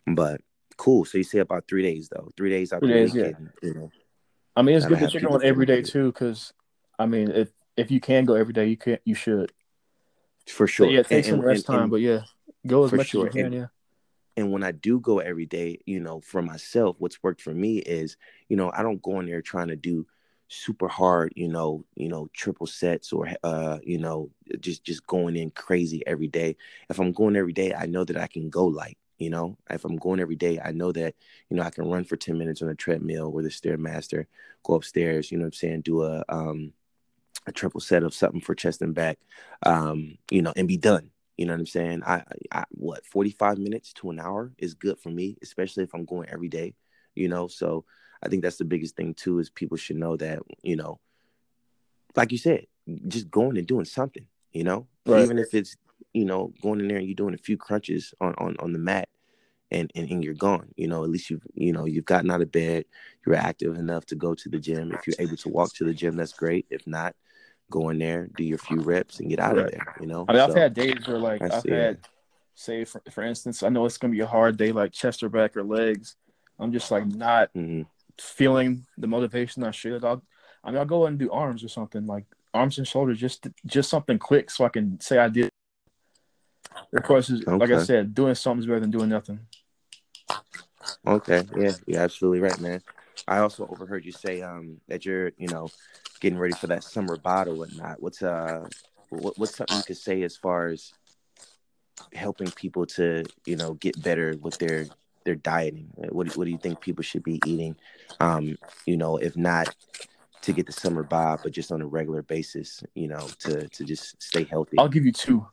[0.08, 0.42] But
[0.78, 1.06] cool.
[1.06, 2.32] So you say about three days though.
[2.36, 3.32] Three days out three days, yeah.
[3.62, 3.92] You know,
[4.56, 6.54] I mean, it's good that you're going every day too, because
[7.00, 9.52] I mean, if if you can go every day, you can you should.
[10.48, 10.90] For sure.
[10.90, 12.24] yeah, take some rest and, time, and, but yeah,
[12.68, 13.28] go as much sure.
[13.28, 13.46] as you can.
[13.46, 13.68] And, yeah.
[14.36, 17.78] And when I do go every day, you know, for myself, what's worked for me
[17.78, 18.18] is,
[18.50, 20.06] you know, I don't go in there trying to do
[20.50, 25.36] super hard, you know, you know, triple sets or uh, you know, just just going
[25.36, 26.58] in crazy every day.
[26.90, 28.98] If I'm going every day, I know that I can go light.
[29.24, 31.16] You know, if I'm going every day, I know that,
[31.50, 34.26] you know, I can run for 10 minutes on a treadmill or the Stairmaster,
[34.64, 36.74] go upstairs, you know what I'm saying, do a um
[37.48, 39.20] a triple set of something for chest and back,
[39.66, 41.10] um, you know, and be done.
[41.38, 42.04] You know what I'm saying?
[42.06, 46.06] I, I what 45 minutes to an hour is good for me, especially if I'm
[46.06, 46.76] going every day,
[47.16, 47.48] you know.
[47.48, 47.86] So
[48.22, 51.00] I think that's the biggest thing too, is people should know that, you know,
[52.16, 52.68] like you said,
[53.08, 55.24] just going and doing something, you know, right.
[55.24, 55.78] even if it's
[56.14, 58.80] you know, going in there and you're doing a few crunches on on, on the
[58.80, 59.10] mat
[59.74, 60.70] and, and, and you're gone.
[60.76, 62.86] You know, at least you've you know, you've gotten out of bed,
[63.26, 64.92] you're active enough to go to the gym.
[64.92, 66.66] If you're able to walk to the gym, that's great.
[66.70, 67.16] If not,
[67.70, 69.66] go in there, do your few reps and get out right.
[69.66, 69.96] of there.
[70.00, 70.26] You know?
[70.28, 72.00] I mean, so, I've had days where like I've had
[72.56, 75.30] say for, for instance, I know it's gonna be a hard day like chest or
[75.30, 76.16] back or legs.
[76.60, 77.82] I'm just like not mm-hmm.
[78.20, 80.06] feeling the motivation I should.
[80.06, 80.24] I'll
[80.64, 83.90] I mean I'll go and do arms or something like arms and shoulders just just
[83.90, 85.50] something quick so I can say I did
[86.94, 87.52] of course, okay.
[87.52, 89.40] like I said, doing something is better than doing nothing.
[91.06, 92.82] Okay, yeah, you're absolutely right, man.
[93.28, 95.68] I also overheard you say um that you're, you know,
[96.20, 98.02] getting ready for that summer bod or whatnot.
[98.02, 98.68] What's uh,
[99.10, 100.94] what, what's something you could say as far as
[102.14, 104.88] helping people to, you know, get better with their
[105.26, 105.90] their dieting?
[105.96, 107.76] What what do you think people should be eating?
[108.20, 109.76] Um, you know, if not
[110.44, 113.84] to get the summer bod, but just on a regular basis, you know, to to
[113.84, 114.78] just stay healthy.
[114.80, 115.46] I'll give you two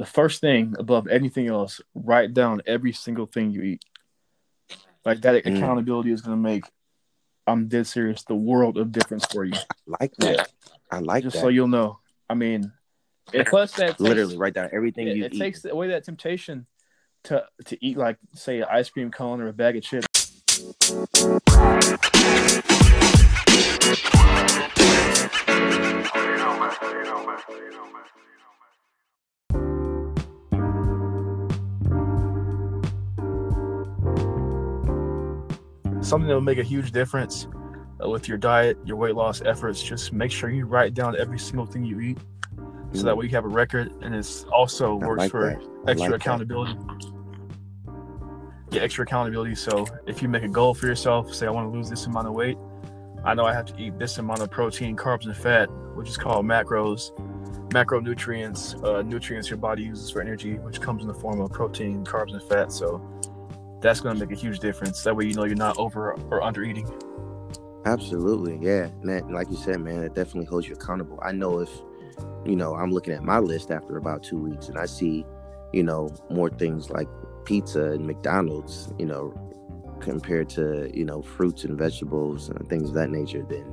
[0.00, 3.84] the first thing above anything else, write down every single thing you eat.
[5.04, 5.56] Like that mm.
[5.56, 6.64] accountability is going to make,
[7.46, 9.54] I'm dead serious, the world of difference for you.
[9.54, 10.36] I like that.
[10.36, 10.44] Yeah.
[10.90, 11.40] I like Just that.
[11.40, 11.98] so you'll know.
[12.28, 12.72] I mean,
[13.32, 15.38] it, plus that takes, literally write down everything it, you it eat.
[15.38, 16.66] takes away that temptation
[17.24, 20.06] to to eat like say an ice cream cone or a bag of chips.
[36.10, 37.46] Something that will make a huge difference
[38.04, 39.82] uh, with your diet, your weight loss efforts.
[39.82, 42.18] Just make sure you write down every single thing you eat,
[42.92, 43.18] so that mm.
[43.18, 45.50] way you have a record, and it also works like for
[45.86, 46.74] extra like accountability.
[46.74, 47.12] That.
[48.72, 49.54] Yeah, extra accountability.
[49.54, 52.26] So if you make a goal for yourself, say I want to lose this amount
[52.26, 52.58] of weight,
[53.24, 56.16] I know I have to eat this amount of protein, carbs, and fat, which is
[56.16, 57.10] called macros,
[57.70, 62.04] macronutrients, uh, nutrients your body uses for energy, which comes in the form of protein,
[62.04, 62.72] carbs, and fat.
[62.72, 63.00] So
[63.80, 65.02] that's going to make a huge difference.
[65.02, 66.88] That way, you know you're not over or under eating.
[67.86, 69.32] Absolutely, yeah, man.
[69.32, 71.18] Like you said, man, it definitely holds you accountable.
[71.22, 71.70] I know if
[72.44, 75.24] you know, I'm looking at my list after about two weeks, and I see,
[75.72, 77.08] you know, more things like
[77.44, 79.34] pizza and McDonald's, you know,
[80.00, 83.72] compared to you know fruits and vegetables and things of that nature, then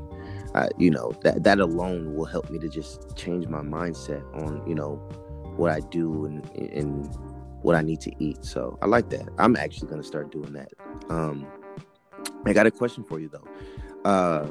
[0.53, 4.65] I, you know that that alone will help me to just change my mindset on
[4.67, 4.95] you know
[5.55, 7.09] what I do and and
[7.61, 8.43] what I need to eat.
[8.43, 9.27] So I like that.
[9.37, 10.71] I'm actually gonna start doing that.
[11.09, 11.47] Um,
[12.45, 13.47] I got a question for you though.
[14.05, 14.47] Uh,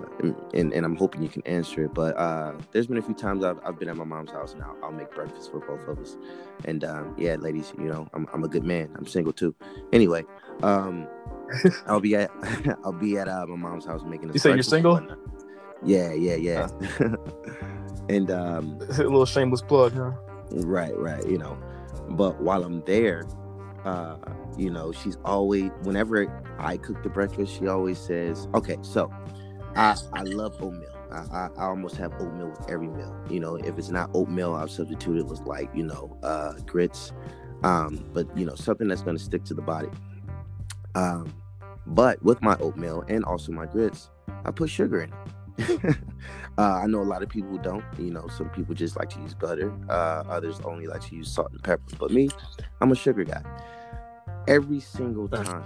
[0.53, 1.95] and, and I'm hoping you can answer it.
[1.95, 4.63] But uh, there's been a few times I've, I've been at my mom's house and
[4.63, 6.19] I'll, I'll make breakfast for both of us.
[6.67, 8.91] And um, yeah, ladies, you know, I'm, I'm a good man.
[8.97, 9.55] I'm single too.
[9.95, 10.25] Anyway,
[10.63, 11.09] um,
[11.87, 12.31] I'll be at
[12.85, 14.33] I'll be at uh, my mom's house making.
[14.33, 15.01] You say you're single?
[15.83, 16.69] Yeah, yeah, yeah.
[18.09, 20.13] and um, a little shameless plug, huh?
[20.51, 21.27] Right, right.
[21.27, 21.59] You know,
[22.11, 23.27] but while I'm there,
[23.85, 24.17] uh,
[24.57, 29.11] you know, she's always whenever I cook the breakfast, she always says, "Okay, so
[29.77, 30.91] I I love oatmeal.
[31.13, 33.15] I, I, almost have oatmeal with every meal.
[33.31, 37.13] You know, if it's not oatmeal, I'll substitute it with like you know uh, grits,
[37.63, 39.89] um, but you know something that's going to stick to the body.
[40.95, 41.33] Um,
[41.87, 44.11] but with my oatmeal and also my grits,
[44.45, 45.19] I put sugar in it.
[46.59, 47.85] uh, I know a lot of people don't.
[47.99, 49.73] You know, some people just like to use butter.
[49.89, 51.83] Uh, others only like to use salt and pepper.
[51.99, 52.29] But me,
[52.81, 53.43] I'm a sugar guy.
[54.49, 55.65] Every single time,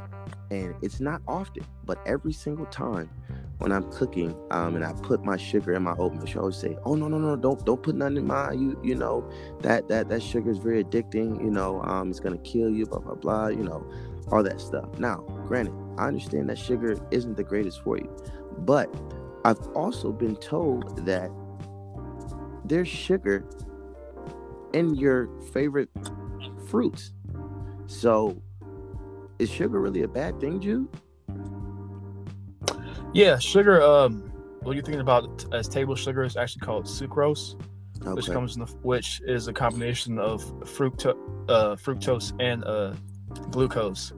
[0.50, 3.11] and it's not often, but every single time
[3.59, 6.79] when I'm cooking, um, and I put my sugar in my oatmeal, she always say,
[6.85, 9.29] "Oh no, no, no, don't don't put nothing in my you you know
[9.61, 11.42] that that that sugar is very addicting.
[11.42, 12.87] You know, um, it's gonna kill you.
[12.87, 13.48] Blah blah blah.
[13.48, 13.85] You know,
[14.33, 14.98] all that stuff.
[14.98, 18.09] Now, granted, I understand that sugar isn't the greatest for you,
[18.61, 18.88] but
[19.44, 21.31] I've also been told that
[22.64, 23.44] there's sugar
[24.72, 25.88] in your favorite
[26.68, 27.12] fruits.
[27.87, 28.40] So,
[29.38, 30.88] is sugar really a bad thing, Jude?
[33.12, 33.83] Yeah, sugar.
[33.83, 34.31] Um,
[34.62, 37.61] what you're thinking about as table sugar is actually called sucrose,
[38.03, 38.12] okay.
[38.12, 42.94] which comes in the, which is a combination of fructo- uh, fructose and uh,
[43.50, 44.12] glucose.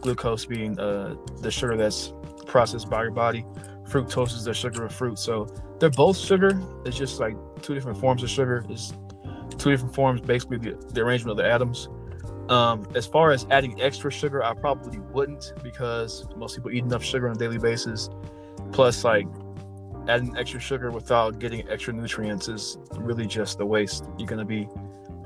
[0.00, 2.12] Glucose being uh, the sugar that's
[2.46, 3.44] processed by your body.
[3.90, 5.18] Fructose is the sugar of fruit.
[5.18, 5.46] So
[5.78, 6.60] they're both sugar.
[6.84, 8.64] It's just like two different forms of sugar.
[8.68, 8.92] It's
[9.58, 11.88] two different forms, basically the, the arrangement of the atoms.
[12.48, 17.04] Um, as far as adding extra sugar, I probably wouldn't because most people eat enough
[17.04, 18.08] sugar on a daily basis.
[18.72, 19.26] Plus, like
[20.08, 24.04] adding extra sugar without getting extra nutrients is really just a waste.
[24.18, 24.68] You're gonna be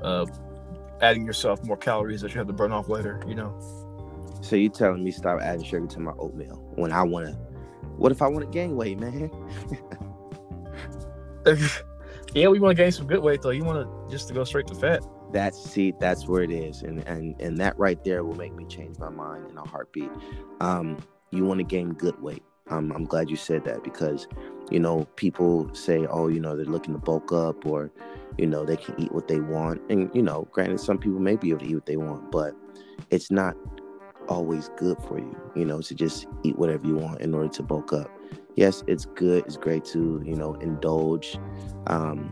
[0.03, 0.25] uh,
[1.01, 3.57] adding yourself more calories that you have to burn off later, you know.
[4.41, 7.54] So you're telling me stop adding sugar to my oatmeal when I want to?
[7.97, 9.31] What if I want to gain weight, man?
[12.33, 13.51] yeah, we want to gain some good weight though.
[13.51, 15.03] You want to just to go straight to fat.
[15.31, 18.65] That's see, that's where it is, and and and that right there will make me
[18.65, 20.11] change my mind in a heartbeat.
[20.61, 20.97] Um,
[21.31, 22.43] you want to gain good weight.
[22.69, 24.27] Um, I'm glad you said that because,
[24.71, 27.91] you know, people say, oh, you know, they're looking to bulk up or
[28.37, 31.35] you know they can eat what they want and you know granted some people may
[31.35, 32.53] be able to eat what they want but
[33.09, 33.55] it's not
[34.27, 37.63] always good for you you know to just eat whatever you want in order to
[37.63, 38.11] bulk up
[38.55, 41.37] yes it's good it's great to you know indulge
[41.87, 42.31] um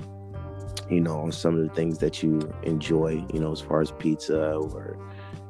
[0.89, 3.91] you know on some of the things that you enjoy you know as far as
[3.91, 4.97] pizza or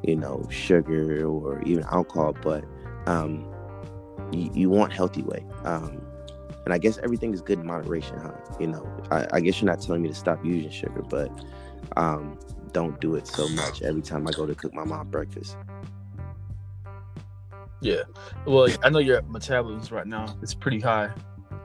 [0.03, 2.63] you know sugar or even alcohol but
[3.07, 3.45] um
[4.31, 6.01] you, you want healthy weight um
[6.65, 8.31] and I guess everything is good in moderation, huh?
[8.59, 11.29] You know, I, I guess you're not telling me to stop using sugar, but
[11.97, 12.39] um,
[12.71, 15.57] don't do it so much every time I go to cook my mom breakfast.
[17.83, 18.03] Yeah.
[18.45, 21.11] Well, I know your metabolism right now it's pretty high.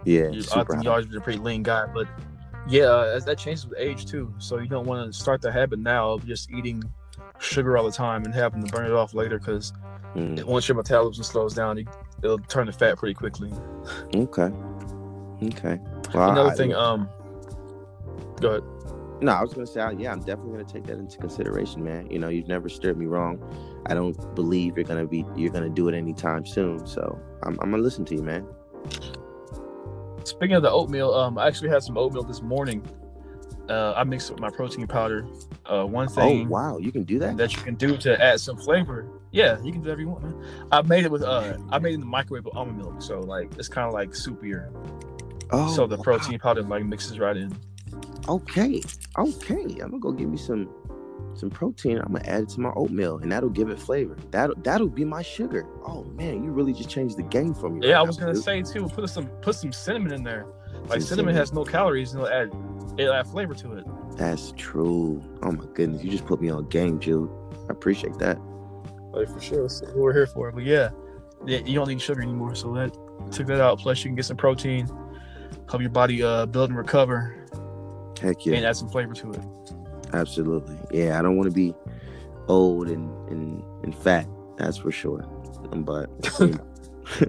[0.04, 0.28] Yeah.
[0.30, 2.06] You, I think you're a pretty lean guy, but
[2.68, 4.32] yeah, uh, that changes with age too.
[4.38, 6.82] So you don't want to start the habit now of just eating
[7.38, 9.72] sugar all the time and having to burn it off later because
[10.14, 10.42] mm.
[10.44, 11.78] once your metabolism slows down,
[12.22, 13.52] it'll turn to fat pretty quickly.
[14.14, 14.52] Okay.
[15.42, 15.80] Okay.
[16.12, 17.08] Well, Another I, thing, um,
[18.40, 18.62] go ahead.
[19.20, 22.08] No, I was gonna say, yeah, I'm definitely gonna take that into consideration, man.
[22.10, 23.40] You know, you've never steered me wrong.
[23.88, 26.86] I don't believe you're gonna be you're gonna do it anytime soon.
[26.86, 28.46] So I'm, I'm gonna listen to you, man.
[30.24, 32.86] Speaking of the oatmeal, um, I actually had some oatmeal this morning.
[33.68, 35.26] Uh, I mixed with my protein powder.
[35.66, 36.46] Uh, one oh, thing.
[36.46, 37.36] Oh wow, you can do that.
[37.36, 39.08] That you can do to add some flavor.
[39.30, 40.66] Yeah, you can do whatever you want, man.
[40.72, 43.20] I made it with uh, I made it in the microwave with almond milk, so
[43.20, 44.70] like it's kind of like soupier.
[45.50, 46.54] Oh, so the protein wow.
[46.54, 47.56] powder like mixes right in.
[48.28, 48.82] Okay,
[49.18, 49.62] okay.
[49.80, 50.68] I'm gonna go give me some
[51.38, 51.98] some protein.
[51.98, 54.16] I'm gonna add it to my oatmeal, and that'll give it flavor.
[54.30, 55.66] That'll that'll be my sugar.
[55.84, 57.86] Oh man, you really just changed the game for me.
[57.86, 58.44] Yeah, right I was now, gonna dude.
[58.44, 58.88] say too.
[58.88, 60.46] Put some put some cinnamon in there.
[60.72, 62.52] Like cinnamon, cinnamon has no calories, and it'll add
[62.98, 63.86] it'll add flavor to it.
[64.16, 65.22] That's true.
[65.42, 67.30] Oh my goodness, you just put me on game, Jude.
[67.68, 68.38] I appreciate that.
[69.12, 70.52] Like for sure, that's what we're here for.
[70.52, 70.90] But yeah,
[71.46, 72.96] yeah, you don't need sugar anymore, so that
[73.32, 73.78] took that out.
[73.78, 74.88] Plus, you can get some protein
[75.70, 77.34] help your body uh, build and recover.
[78.20, 78.56] Heck yeah.
[78.56, 79.40] And add some flavor to it.
[80.12, 80.78] Absolutely.
[80.90, 81.74] Yeah, I don't want to be
[82.48, 84.26] old and, and, and fat.
[84.56, 85.20] That's for sure.
[85.72, 86.58] But, know.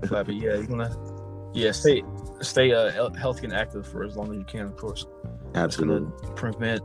[0.10, 0.96] but yeah, you wanna
[1.54, 2.04] yeah stay
[2.42, 5.06] stay uh, healthy and active for as long as you can, of course.
[5.56, 6.12] Absolutely.
[6.36, 6.82] Prevent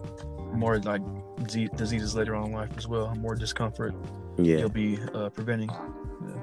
[0.55, 1.03] more like
[1.47, 3.15] diseases later on in life as well.
[3.17, 3.95] More discomfort.
[4.37, 4.59] Yeah.
[4.59, 5.71] You'll be uh, preventing.
[5.71, 6.43] Yeah.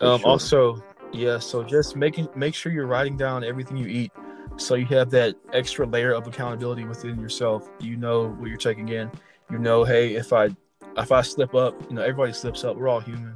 [0.00, 0.28] Um, sure.
[0.28, 1.38] Also, yeah.
[1.38, 4.12] So just making make sure you're writing down everything you eat,
[4.60, 7.68] so you have that extra layer of accountability within yourself.
[7.80, 9.10] You know what you're taking in.
[9.50, 10.50] You know, hey, if I
[10.96, 12.76] if I slip up, you know, everybody slips up.
[12.76, 13.34] We're all human.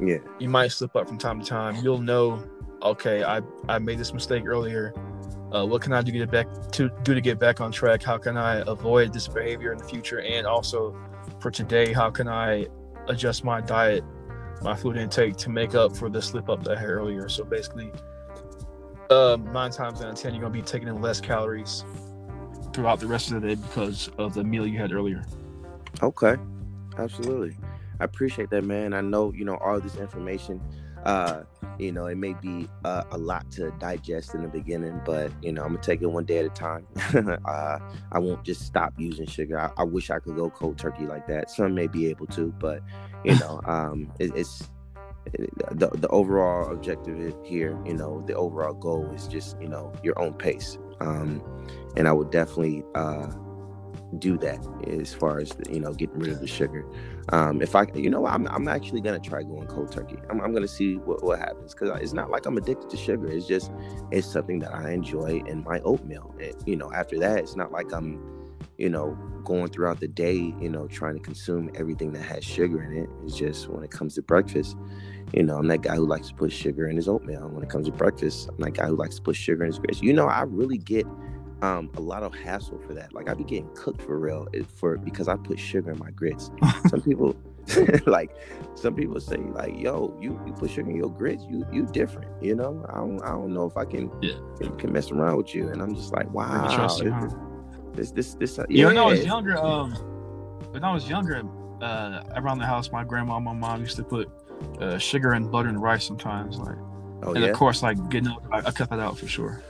[0.00, 0.18] Yeah.
[0.38, 1.76] You might slip up from time to time.
[1.76, 2.44] You'll know,
[2.82, 4.92] okay, I I made this mistake earlier.
[5.52, 8.02] Uh, what can I do to get back to do to get back on track?
[8.02, 10.20] How can I avoid this behavior in the future?
[10.20, 10.96] And also
[11.38, 12.66] for today, how can I
[13.06, 14.02] adjust my diet,
[14.62, 17.28] my food intake to make up for the slip up that I had earlier?
[17.28, 17.92] So basically,
[19.10, 21.84] um, nine times out of ten, you're gonna be taking in less calories
[22.72, 25.24] throughout the rest of the day because of the meal you had earlier.
[26.02, 26.36] Okay,
[26.98, 27.56] absolutely.
[28.00, 28.92] I appreciate that, man.
[28.92, 30.60] I know you know all this information
[31.04, 31.42] uh,
[31.78, 35.52] you know, it may be uh, a lot to digest in the beginning, but you
[35.52, 36.86] know, I'm gonna take it one day at a time.
[37.44, 37.78] uh,
[38.12, 39.58] I won't just stop using sugar.
[39.58, 41.50] I, I, wish I could go cold turkey like that.
[41.50, 42.80] Some may be able to, but
[43.24, 44.68] you know, um, it, it's it,
[45.32, 47.78] the the overall objective here.
[47.84, 50.78] You know, the overall goal is just you know your own pace.
[51.00, 51.42] Um,
[51.96, 53.26] and I would definitely uh,
[54.18, 56.84] do that as far as you know getting rid of the sugar.
[57.30, 60.16] Um, if I, you know, I'm, I'm actually gonna try going cold turkey.
[60.30, 63.26] I'm, I'm gonna see what, what happens because it's not like I'm addicted to sugar.
[63.26, 63.72] It's just
[64.10, 66.34] it's something that I enjoy in my oatmeal.
[66.40, 68.20] And you know, after that, it's not like I'm,
[68.78, 72.82] you know, going throughout the day, you know, trying to consume everything that has sugar
[72.82, 73.10] in it.
[73.24, 74.76] It's just when it comes to breakfast,
[75.34, 77.48] you know, I'm that guy who likes to put sugar in his oatmeal.
[77.48, 79.78] When it comes to breakfast, I'm that guy who likes to put sugar in his
[79.78, 80.00] grits.
[80.00, 81.06] You know, I really get
[81.60, 83.12] um, a lot of hassle for that.
[83.12, 86.10] Like I be getting cooked for real eh, for because I put sugar in my
[86.10, 86.50] grits.
[86.88, 87.36] some people
[88.06, 88.36] like
[88.74, 92.30] some people say like, "Yo, you, you put sugar in your grits, you you different."
[92.42, 94.38] You know, I don't I don't know if I can yeah.
[94.78, 95.68] can mess around with you.
[95.68, 96.68] And I'm just like, wow,
[96.98, 97.28] you, huh?
[97.94, 98.58] this this this.
[98.58, 99.92] Uh, yeah, you know, when I was younger, um,
[100.70, 101.42] when I was younger,
[101.80, 104.30] uh, around the house, my grandma, my mom used to put
[104.80, 106.76] uh, sugar and butter and rice sometimes, like.
[107.22, 107.50] Oh, and yeah?
[107.50, 109.62] of course, like getting up, I, I cut that out for sure.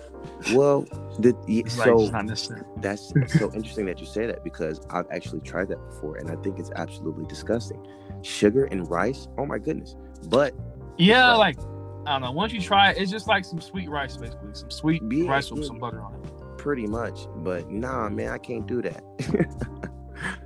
[0.52, 0.82] Well,
[1.18, 2.62] the, so not necessary.
[2.78, 6.36] that's so interesting that you say that because I've actually tried that before and I
[6.36, 7.86] think it's absolutely disgusting.
[8.22, 9.96] Sugar and rice, oh my goodness!
[10.28, 10.54] But
[10.96, 11.66] yeah, like, like
[12.06, 12.32] I don't know.
[12.32, 15.50] Once you try it, it's just like some sweet rice, basically, some sweet yeah, rice
[15.50, 16.58] with yeah, some butter on it.
[16.58, 19.04] Pretty much, but nah, man, I can't do that.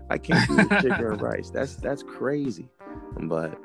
[0.10, 1.50] I can't do sugar and rice.
[1.50, 2.68] That's that's crazy.
[3.20, 3.58] But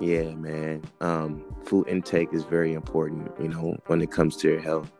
[0.00, 3.30] yeah, man, um, food intake is very important.
[3.40, 4.90] You know, when it comes to your health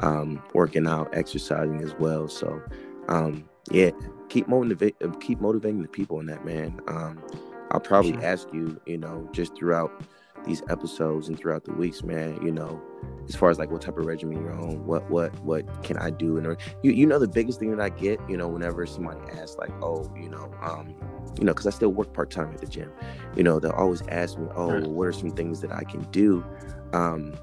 [0.00, 2.28] um, working out, exercising as well.
[2.28, 2.62] So,
[3.08, 3.90] um, yeah,
[4.28, 6.80] keep motivate, keep motivating the people in that man.
[6.88, 7.22] Um,
[7.70, 8.24] I'll probably sure.
[8.24, 10.02] ask you, you know, just throughout
[10.44, 12.80] these episodes and throughout the weeks, man, you know,
[13.28, 16.10] as far as like what type of regimen you're on, what what what can I
[16.10, 16.36] do?
[16.38, 19.56] And you you know the biggest thing that I get, you know, whenever somebody asks
[19.56, 20.94] like, oh, you know, um,
[21.38, 22.90] you know, because I still work part time at the gym,
[23.36, 24.86] you know, they'll always ask me, oh, right.
[24.86, 26.44] what are some things that I can do?
[26.92, 27.34] Um,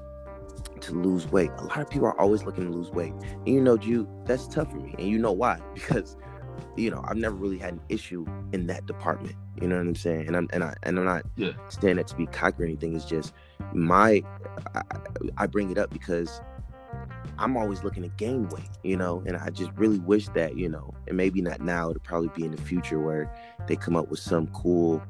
[0.80, 1.50] to lose weight.
[1.58, 3.12] A lot of people are always looking to lose weight.
[3.12, 4.94] And you know, Jude, that's tough for me.
[4.98, 5.60] And you know why?
[5.74, 6.16] Because,
[6.76, 9.36] you know, I've never really had an issue in that department.
[9.60, 10.26] You know what I'm saying?
[10.26, 11.52] And I'm and I and I'm not yeah.
[11.68, 12.94] saying that to be cocky or anything.
[12.94, 13.32] It's just
[13.72, 14.22] my
[14.74, 14.82] I,
[15.36, 16.40] I bring it up because
[17.38, 20.68] I'm always looking to gain weight, you know, and I just really wish that, you
[20.68, 23.32] know, and maybe not now, it'll probably be in the future where
[23.66, 25.02] they come up with some cool,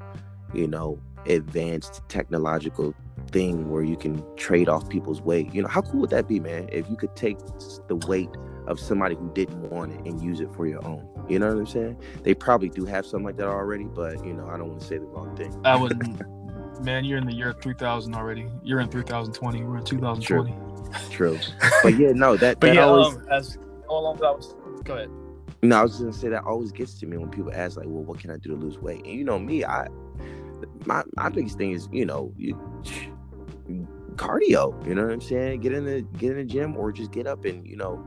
[0.52, 2.94] you know, advanced technological
[3.30, 5.52] thing where you can trade off people's weight.
[5.54, 6.68] You know, how cool would that be, man?
[6.70, 7.38] If you could take
[7.88, 8.30] the weight
[8.68, 11.09] of somebody who didn't want it and use it for your own.
[11.28, 11.98] You know what I'm saying?
[12.22, 14.87] They probably do have something like that already, but you know, I don't want to
[14.87, 15.59] say the wrong thing.
[15.64, 16.20] I wouldn't.
[16.83, 18.46] man, you're in the year 3000 already.
[18.62, 19.62] You're in 3020.
[19.64, 20.50] We're in 2020.
[20.52, 20.59] True.
[21.11, 21.38] True.
[21.83, 22.61] but yeah, no, that.
[22.61, 24.54] but that yeah, always, um, as all along that was.
[24.85, 25.11] Go ahead.
[25.62, 27.87] No, I was just gonna say that always gets to me when people ask like,
[27.88, 29.88] "Well, what can I do to lose weight?" And you know me, I
[30.85, 32.54] my my biggest thing is you know you
[34.14, 34.87] cardio.
[34.87, 35.61] You know what I'm saying?
[35.61, 38.05] Get in the get in the gym or just get up and you know.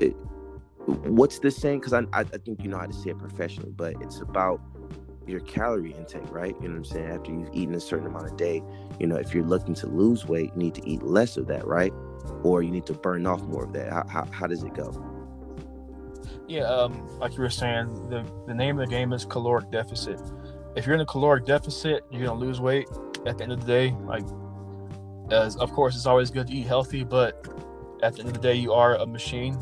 [0.00, 0.10] It,
[0.86, 1.80] what's the saying?
[1.80, 4.60] Because I I think you know how to say it professionally, but it's about
[5.26, 6.54] your calorie intake, right?
[6.60, 7.10] You know what I'm saying?
[7.10, 8.62] After you've eaten a certain amount of day,
[9.00, 11.66] you know, if you're looking to lose weight, you need to eat less of that,
[11.66, 11.92] right?
[12.42, 13.90] Or you need to burn off more of that.
[13.92, 14.92] How, how, how does it go?
[16.46, 20.20] Yeah, um, like you were saying, the, the name of the game is caloric deficit.
[20.76, 22.88] If you're in a caloric deficit, you're gonna lose weight
[23.26, 23.96] at the end of the day.
[24.04, 24.24] Like
[25.30, 27.46] as of course it's always good to eat healthy, but
[28.02, 29.58] at the end of the day you are a machine.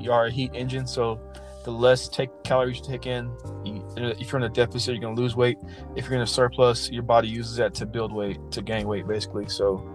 [0.00, 1.20] You are a heat engine, so
[1.64, 3.30] the less take calories you take in,
[3.64, 5.58] you, if you're in a deficit, you're gonna lose weight.
[5.94, 9.06] If you're in a surplus, your body uses that to build weight, to gain weight,
[9.06, 9.48] basically.
[9.48, 9.86] So,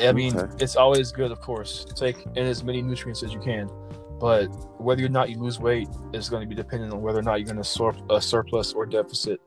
[0.00, 0.52] I mean, okay.
[0.58, 3.70] it's always good, of course, take in as many nutrients as you can.
[4.18, 4.46] But
[4.80, 7.34] whether or not you lose weight is going to be dependent on whether or not
[7.34, 9.40] you're going to sur- a uh, surplus or deficit.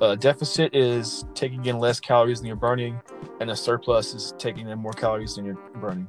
[0.00, 3.00] A deficit is taking in less calories than you're burning,
[3.40, 6.08] and a surplus is taking in more calories than you're burning.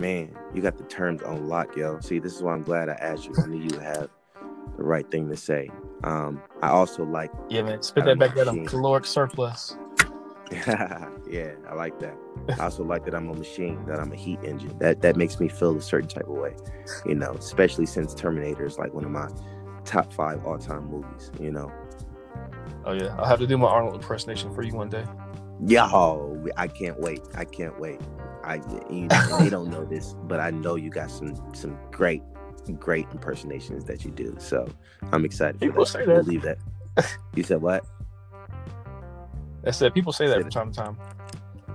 [0.00, 2.00] Man, you got the terms on lock, yo.
[2.00, 3.34] See, this is why I'm glad I asked you.
[3.36, 4.08] I knew you have
[4.78, 5.68] the right thing to say.
[6.04, 7.82] Um, I also like yeah, man.
[7.82, 8.64] Spit that back at him.
[8.64, 9.76] Caloric surplus.
[10.50, 12.16] yeah, I like that.
[12.58, 14.76] I also like that I'm a machine, that I'm a heat engine.
[14.78, 16.54] That that makes me feel a certain type of way,
[17.04, 17.32] you know.
[17.32, 19.28] Especially since Terminator is like one of my
[19.84, 21.30] top five all time movies.
[21.38, 21.70] You know.
[22.86, 25.04] Oh yeah, I'll have to do my Arnold impersonation for you one day.
[25.66, 27.20] Yo, I can't wait.
[27.34, 28.00] I can't wait.
[28.44, 28.56] I
[28.90, 32.22] you know, they don't know this, but I know you got some some great
[32.78, 34.36] great impersonations that you do.
[34.38, 34.68] So
[35.12, 35.60] I'm excited.
[35.60, 35.90] People that.
[35.90, 36.24] say that.
[36.24, 36.58] Believe that.
[37.34, 37.84] You said what?
[39.66, 40.96] I said people say that say from time to time.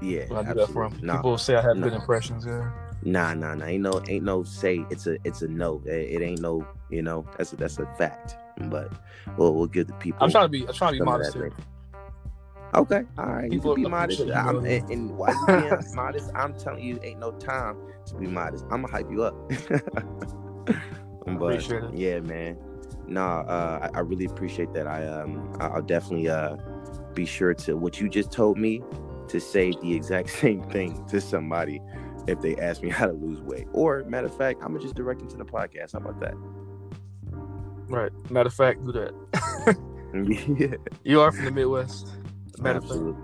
[0.01, 0.99] Yeah, when I do that for them.
[1.01, 1.87] Nah, people say I have nah.
[1.87, 2.45] good impressions.
[2.45, 2.71] Yeah.
[3.03, 3.65] Nah, nah, nah.
[3.65, 4.85] Ain't no, ain't no say.
[4.89, 5.81] It's a, it's a no.
[5.85, 6.65] It, it ain't no.
[6.89, 8.35] You know, that's a, that's a fact.
[8.69, 8.91] But
[9.37, 10.23] we'll, we'll give the people.
[10.23, 11.51] I'm trying to be, I'm trying to be modest here.
[12.75, 13.49] Okay, all right.
[13.49, 14.21] People you can be modest.
[14.21, 18.27] I'm, and, and while you being modest, I'm telling you, ain't no time to be
[18.27, 18.65] modest.
[18.65, 19.35] I'm gonna hype you up.
[21.39, 22.57] but yeah, man.
[23.07, 24.87] Nah, uh, I, I, really appreciate that.
[24.87, 26.57] I um, I'll definitely uh,
[27.13, 28.81] be sure to what you just told me
[29.27, 31.81] to say the exact same thing to somebody
[32.27, 33.67] if they ask me how to lose weight.
[33.73, 35.93] Or matter of fact, I'm gonna just direct them to the podcast.
[35.93, 36.33] How about that?
[37.87, 38.11] Right.
[38.29, 39.77] Matter of fact, do that.
[40.59, 40.75] yeah.
[41.03, 42.07] You are from the Midwest.
[42.59, 43.21] Matter Absolutely.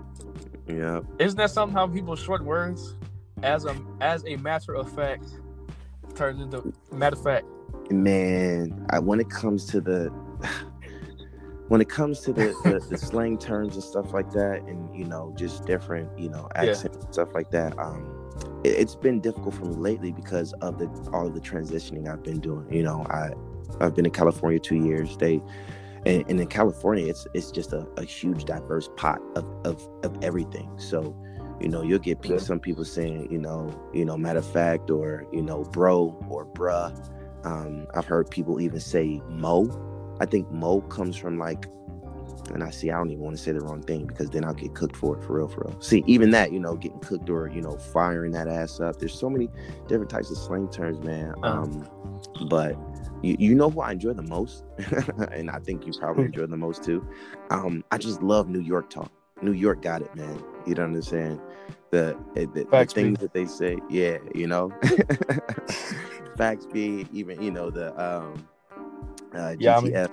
[0.68, 1.00] Yeah.
[1.18, 2.94] Isn't that somehow people short words
[3.42, 5.26] as a as a matter of fact
[6.14, 7.46] turns into matter of fact?
[7.90, 10.08] Man, I, when it comes to the
[11.68, 15.04] when it comes to the, the, the, slang terms and stuff like that, and you
[15.04, 17.04] know, just different, you know, accents yeah.
[17.04, 18.30] and stuff like that, um,
[18.62, 22.22] it, has been difficult for me lately because of the all of the transitioning I've
[22.22, 22.70] been doing.
[22.70, 23.30] You know, I
[23.80, 25.16] I've been in California two years.
[25.16, 25.40] They
[26.04, 30.16] and, and in California, it's it's just a, a huge diverse pot of, of of
[30.22, 30.70] everything.
[30.78, 31.16] So,
[31.60, 32.42] you know, you'll get people, yeah.
[32.42, 36.46] some people saying, you know, you know, matter of fact, or you know, bro or
[36.46, 36.92] bruh.
[37.44, 40.16] Um, I've heard people even say mo.
[40.20, 41.66] I think mo comes from like,
[42.54, 44.54] and I see I don't even want to say the wrong thing because then I'll
[44.54, 45.80] get cooked for it for real, for real.
[45.80, 48.98] See, even that, you know, getting cooked or you know, firing that ass up.
[48.98, 49.48] There's so many
[49.88, 51.34] different types of slang terms, man.
[51.42, 51.62] Uh-huh.
[51.62, 51.88] Um,
[52.48, 52.76] but
[53.22, 54.64] you, you know who I enjoy the most,
[55.32, 57.06] and I think you probably enjoy the most too.
[57.50, 59.10] Um, I just love New York talk.
[59.40, 60.42] New York got it, man.
[60.66, 61.40] You don't understand
[61.90, 63.78] the the, the things that they say.
[63.88, 64.72] Yeah, you know,
[66.36, 68.46] facts be even you know the um
[69.34, 70.10] uh, GTF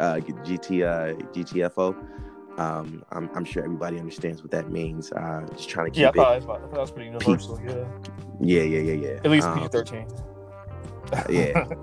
[0.00, 1.96] uh, GT uh, GTFO.
[2.58, 5.12] Um, I'm, I'm sure everybody understands what that means.
[5.12, 6.42] Uh, just trying to keep yeah, I thought, it.
[6.42, 7.60] I thought that was pretty universal.
[7.64, 7.84] yeah.
[8.40, 9.20] Yeah, yeah, yeah, yeah.
[9.24, 10.37] At least um, PG-13
[11.28, 11.64] yeah.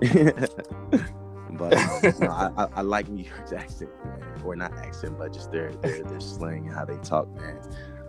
[1.52, 4.22] but um, no, I, I, like New York's accent, man.
[4.44, 7.58] or not accent, but just their their their slang and how they talk, man.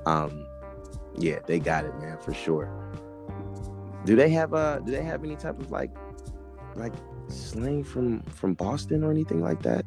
[0.06, 0.46] Um,
[1.18, 2.70] yeah, they got it, man, for sure.
[4.06, 5.92] Do they have uh do they have any type of like
[6.76, 6.94] like
[7.28, 9.86] slang from from Boston or anything like that?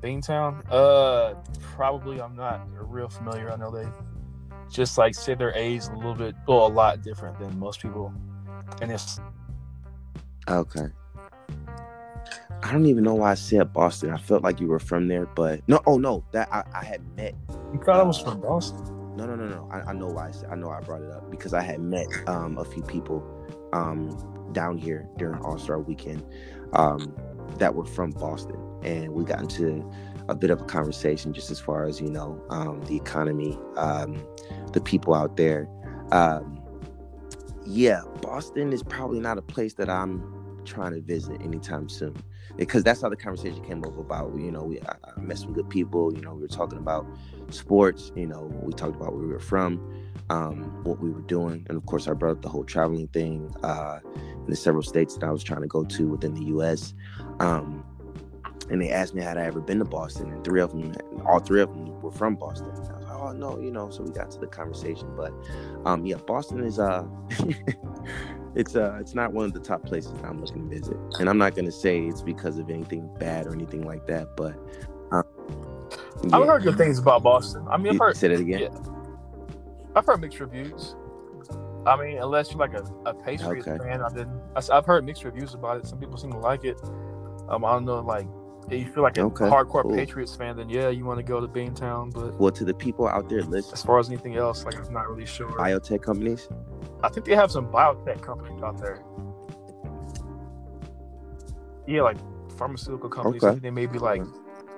[0.00, 0.62] Beantown?
[0.70, 3.50] Uh probably I'm not real familiar.
[3.50, 3.86] I know they
[4.70, 8.12] just like say their A's a little bit well a lot different than most people.
[8.80, 9.20] And it's
[10.48, 10.86] Okay.
[12.62, 14.10] I don't even know why I said Boston.
[14.10, 15.80] I felt like you were from there, but no.
[15.86, 17.34] Oh no, that I, I had met.
[17.72, 18.84] You thought uh, I was from Boston?
[19.16, 19.68] No, no, no, no.
[19.70, 20.28] I, I know why.
[20.28, 22.82] I, said, I know I brought it up because I had met um, a few
[22.82, 23.22] people
[23.72, 26.24] um, down here during All Star Weekend
[26.72, 27.14] um,
[27.58, 29.90] that were from Boston, and we got into
[30.28, 34.24] a bit of a conversation just as far as you know um, the economy, um,
[34.72, 35.68] the people out there.
[36.12, 36.62] Um,
[37.66, 40.31] yeah, Boston is probably not a place that I'm
[40.64, 42.16] trying to visit anytime soon
[42.56, 45.68] because that's how the conversation came up about you know we I, met some good
[45.68, 47.06] people you know we were talking about
[47.50, 49.80] sports you know we talked about where we were from
[50.30, 53.52] um, what we were doing and of course i brought up the whole traveling thing
[53.62, 56.94] uh, in the several states that i was trying to go to within the us
[57.40, 57.84] um,
[58.70, 60.94] and they asked me had i ever been to boston and three of them
[61.26, 63.90] all three of them were from boston I was like, oh no, you know.
[63.90, 65.32] So we got to the conversation, but
[65.84, 67.04] um, yeah, Boston is uh,
[68.54, 71.38] it's uh, it's not one of the top places I'm looking to visit, and I'm
[71.38, 74.54] not gonna say it's because of anything bad or anything like that, but
[75.10, 75.24] um,
[76.24, 76.36] yeah.
[76.36, 77.66] I've heard good things about Boston.
[77.70, 78.60] I mean, I've heard say that again.
[78.60, 78.78] Yeah.
[79.94, 80.96] I've heard mixed reviews.
[81.84, 83.82] I mean, unless you're like a, a Patriots okay.
[83.82, 84.40] fan, I didn't.
[84.54, 85.86] I, have heard mixed reviews about it.
[85.86, 86.78] Some people seem to like it.
[87.48, 88.26] Um, I don't know, like
[88.70, 89.94] if you feel like a okay, hardcore cool.
[89.94, 92.12] Patriots fan, then yeah, you want to go to Beantown.
[92.12, 94.92] But well, to the people out there listening, as far as anything else, like I'm
[94.92, 95.48] not really sure.
[95.50, 96.48] Biotech companies.
[97.02, 99.02] I think they have some biotech companies out there.
[101.86, 102.18] Yeah, like
[102.56, 103.42] pharmaceutical companies.
[103.42, 103.58] Okay.
[103.58, 104.22] They may be like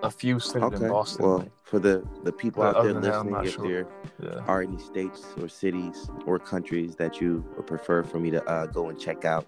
[0.03, 0.85] a few centered okay.
[0.85, 1.25] in Boston.
[1.25, 3.69] Well, for the the people out there listening, that, if sure.
[3.69, 3.87] there
[4.23, 4.45] yeah.
[4.47, 8.67] are any states or cities or countries that you would prefer for me to uh,
[8.67, 9.47] go and check out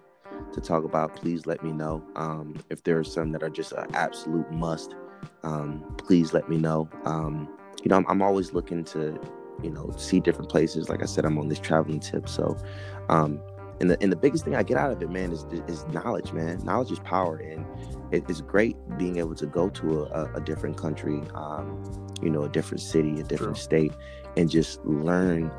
[0.52, 2.02] to talk about, please let me know.
[2.16, 4.94] Um, if there are some that are just an absolute must,
[5.42, 6.88] um, please let me know.
[7.04, 7.48] Um,
[7.82, 9.20] you know, I'm, I'm, always looking to,
[9.62, 10.88] you know, see different places.
[10.88, 12.56] Like I said, I'm on this traveling tip, so.
[13.08, 13.40] Um,
[13.80, 16.32] and the, and the biggest thing I get out of it, man, is is knowledge,
[16.32, 16.64] man.
[16.64, 17.66] Knowledge is power, and
[18.10, 21.84] it's great being able to go to a, a different country, um,
[22.22, 23.92] you know, a different city, a different state,
[24.36, 25.52] and just learn,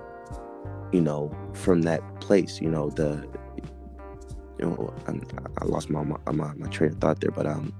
[0.91, 2.59] you know, from that place.
[2.59, 3.27] You know, the,
[4.59, 5.21] you know, I'm,
[5.61, 7.73] i lost my, my my, my train of thought there, but um,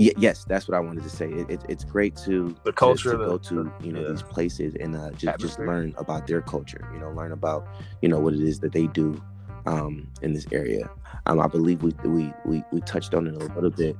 [0.00, 1.28] yeah, yes, that's what I wanted to say.
[1.28, 4.08] It, it, it's great to the culture to, to go to you know yeah.
[4.08, 6.88] these places and uh, just just learn about their culture.
[6.94, 7.68] You know, learn about
[8.00, 9.22] you know what it is that they do
[9.66, 10.88] um, in this area.
[11.26, 13.94] Um, I believe we, we we we touched on it a little bit.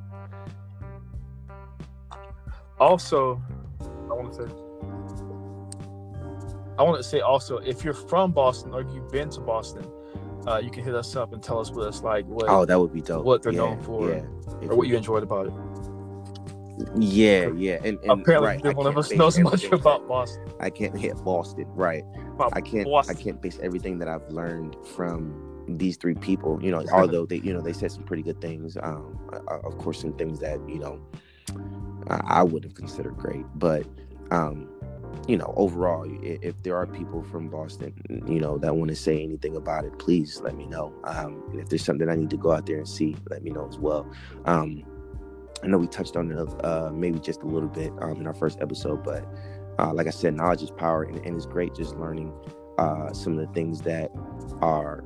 [2.79, 3.43] Also,
[3.81, 4.55] I want to say,
[6.79, 9.87] I want to say also, if you're from Boston or you've been to Boston,
[10.47, 12.27] uh, you can hit us up and tell us what it's like.
[12.27, 13.25] What, oh, that would be dope.
[13.25, 14.69] What they're yeah, known for, yeah.
[14.69, 15.53] or what you enjoyed about it.
[16.99, 20.51] Yeah, yeah, and, and apparently right, one of us knows much about Boston.
[20.61, 22.05] I can't hit Boston, right?
[22.35, 22.87] About I can't.
[22.87, 23.17] Boston.
[23.17, 27.37] I can't base everything that I've learned from these three people you know although they
[27.37, 30.79] you know they said some pretty good things um of course some things that you
[30.79, 31.01] know
[32.09, 33.87] i would have considered great but
[34.31, 34.69] um
[35.29, 37.93] you know overall if there are people from boston
[38.27, 40.93] you know that want to say anything about it please let me know.
[41.05, 43.67] Um if there's something i need to go out there and see let me know
[43.69, 44.11] as well.
[44.47, 44.83] Um
[45.63, 48.35] i know we touched on it uh maybe just a little bit um in our
[48.35, 49.27] first episode but
[49.79, 52.33] uh, like i said knowledge is power and, and it's great just learning
[52.79, 54.11] uh, some of the things that
[54.63, 55.05] are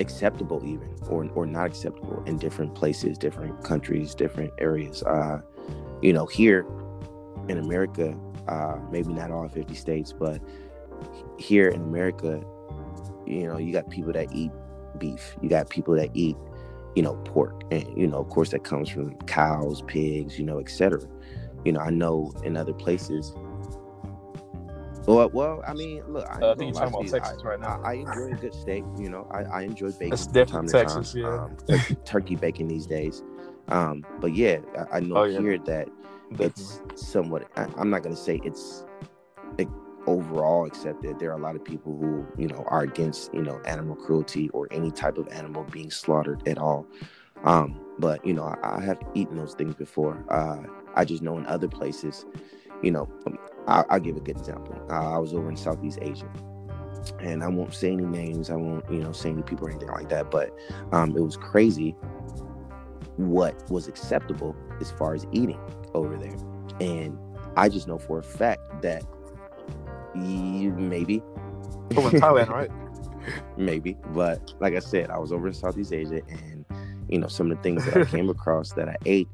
[0.00, 5.02] acceptable even or or not acceptable in different places different countries different areas.
[5.02, 5.40] Uh
[6.02, 6.66] you know here
[7.48, 8.16] in america
[8.48, 10.40] uh maybe not all 50 states but
[11.38, 12.42] here in america
[13.26, 14.50] you know you got people that eat
[14.98, 16.36] beef you got people that eat
[16.94, 20.58] you know pork and you know of course that comes from cows pigs you know
[20.58, 21.00] etc
[21.64, 23.34] you know i know in other places
[25.06, 27.58] well, well, I mean, look, I, uh, I think you're talking about Texas I, right
[27.58, 27.80] now.
[27.82, 28.84] I, I, enjoy a good steak.
[28.98, 30.12] You know, I, I enjoy bacon.
[30.12, 31.22] It's different Texas, time.
[31.66, 31.74] yeah.
[31.74, 33.22] Um, turkey bacon these days.
[33.68, 35.40] Um, but yeah, I, I know oh, yeah.
[35.40, 35.97] here that Definitely.
[36.38, 37.48] It's somewhat.
[37.56, 38.84] I, am not going to say it's
[39.58, 39.68] like,
[40.06, 41.18] overall accepted.
[41.18, 44.48] There are a lot of people who you know are against you know animal cruelty
[44.50, 46.86] or any type of animal being slaughtered at all.
[47.44, 50.24] Um, but you know, I, I have eaten those things before.
[50.28, 50.62] Uh,
[50.94, 52.26] I just know in other places,
[52.82, 53.08] you know,
[53.66, 54.80] I'll, I'll give a good example.
[54.90, 56.28] Uh, I was over in Southeast Asia,
[57.20, 58.50] and I won't say any names.
[58.50, 60.30] I won't, you know, say any people or anything like that.
[60.30, 60.56] But
[60.92, 61.94] um, it was crazy
[63.16, 65.58] what was acceptable as far as eating
[65.94, 66.36] over there,
[66.80, 67.18] and
[67.56, 69.04] I just know for a fact that
[70.14, 71.22] you maybe
[71.96, 72.70] over in Thailand, right?
[73.56, 76.64] maybe, but like I said, I was over in Southeast Asia, and
[77.08, 79.28] you know, some of the things that I came across that I ate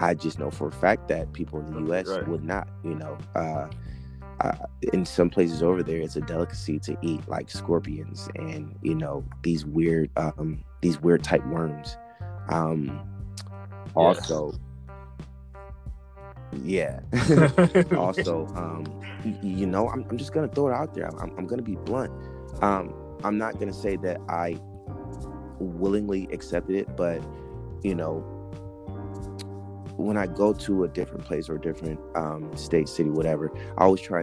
[0.00, 2.08] I just know for a fact that people in the U.S.
[2.08, 2.28] Right.
[2.28, 2.68] would not.
[2.84, 3.68] You know, uh,
[4.40, 8.94] uh, in some places over there, it's a delicacy to eat like scorpions and you
[8.94, 11.96] know these weird, um, these weird type worms.
[12.48, 13.00] Um,
[13.94, 14.52] also,
[16.52, 17.00] yeah.
[17.96, 18.84] also, um,
[19.42, 21.08] you, know, I'm, I'm just gonna throw it out there.
[21.20, 22.12] I'm, I'm gonna be blunt.
[22.62, 22.94] Um,
[23.24, 24.58] I'm not gonna say that I
[25.58, 27.22] willingly accepted it, but
[27.82, 28.24] you know,
[29.96, 33.84] when I go to a different place or a different um, state, city, whatever, I
[33.84, 34.22] always try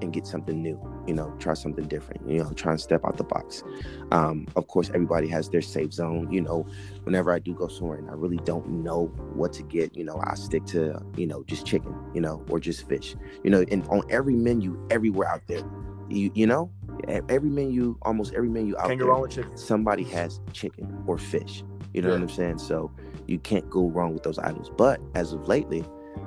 [0.00, 0.80] and get something new.
[1.06, 2.28] You know, try something different.
[2.28, 3.62] You know, try and step out the box.
[4.10, 6.30] Um, of course, everybody has their safe zone.
[6.32, 6.66] You know,
[7.04, 10.20] whenever I do go somewhere and I really don't know what to get, you know,
[10.24, 13.14] I stick to you know just chicken, you know, or just fish.
[13.42, 15.62] You know, and on every menu everywhere out there,
[16.08, 16.70] you you know,
[17.06, 19.00] every menu, almost every menu out Can't
[19.34, 21.62] there, somebody has chicken or fish.
[21.92, 22.14] You know yeah.
[22.14, 22.58] what I'm saying?
[22.58, 22.90] So
[23.26, 24.70] you can't go wrong with those items.
[24.76, 25.84] But as of lately,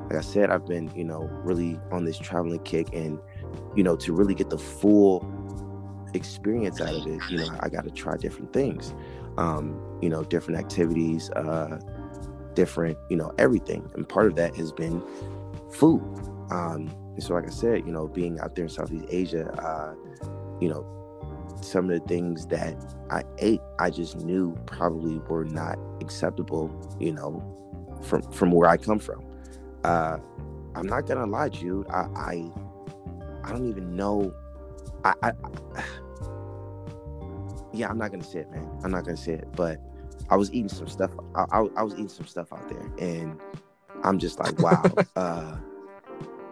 [0.09, 3.19] like I said, I've been, you know, really on this traveling kick and,
[3.77, 5.25] you know, to really get the full
[6.15, 8.93] experience out of it, you know, I got to try different things,
[9.37, 11.79] um, you know, different activities, uh,
[12.55, 13.89] different, you know, everything.
[13.95, 15.03] And part of that has been
[15.71, 16.01] food.
[16.51, 19.93] Um, and so, like I said, you know, being out there in Southeast Asia, uh,
[20.59, 20.85] you know,
[21.61, 22.75] some of the things that
[23.11, 27.43] I ate, I just knew probably were not acceptable, you know,
[28.03, 29.23] from from where I come from.
[29.83, 30.17] Uh,
[30.75, 31.87] I'm not gonna lie, Jude.
[31.89, 32.51] I I,
[33.47, 34.33] I don't even know.
[35.05, 35.31] I, I,
[35.75, 35.83] I
[37.73, 38.69] yeah, I'm not gonna say it, man.
[38.83, 39.79] I'm not gonna say it, but
[40.29, 41.11] I was eating some stuff.
[41.33, 43.39] I, I, I was eating some stuff out there, and
[44.03, 44.83] I'm just like, wow,
[45.15, 45.55] uh,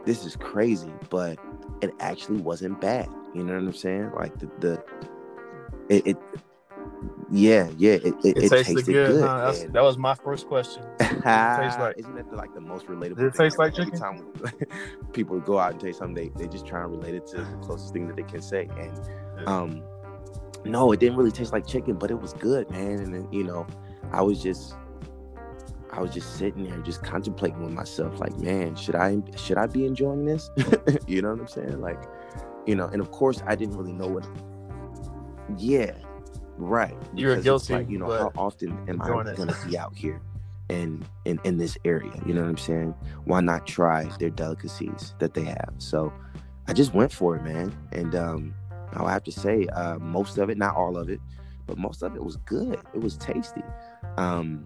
[0.06, 0.92] this is crazy.
[1.10, 1.38] But
[1.82, 3.10] it actually wasn't bad.
[3.34, 4.12] You know what I'm saying?
[4.16, 4.84] Like the the
[5.90, 6.18] it, it
[7.32, 9.08] yeah, yeah, it, it, it, tasted, tasted, good.
[9.08, 9.22] good.
[9.24, 9.54] Huh?
[9.70, 10.84] that was my first question.
[11.00, 13.18] Tastes like, Isn't that like the most relatable?
[13.18, 13.98] Did it taste like chicken?
[13.98, 14.26] Time
[15.14, 17.58] people go out and taste something, they, they just try and relate it to the
[17.62, 18.70] closest thing that they can say.
[18.78, 19.84] And um,
[20.64, 23.00] no, it didn't really taste like chicken, but it was good, man.
[23.00, 23.66] And then, you know,
[24.12, 24.76] I was just
[25.92, 29.66] I was just sitting there, just contemplating with myself, like, man, should I should I
[29.66, 30.50] be enjoying this?
[31.08, 31.82] you know what I'm saying?
[31.82, 32.02] Like,
[32.66, 34.28] you know, and of course, I didn't really know what.
[35.58, 35.94] Yeah,
[36.58, 36.98] right.
[37.14, 37.74] You're guilty.
[37.74, 40.22] Like, you know, how often am I going to be out here?
[40.70, 42.94] in, in in this area you know what i'm saying
[43.26, 46.12] why not try their delicacies that they have so
[46.68, 48.54] i just went for it man and um
[48.96, 51.20] i have to say uh most of it not all of it
[51.68, 53.64] but most of it was good it was tasty
[54.18, 54.66] um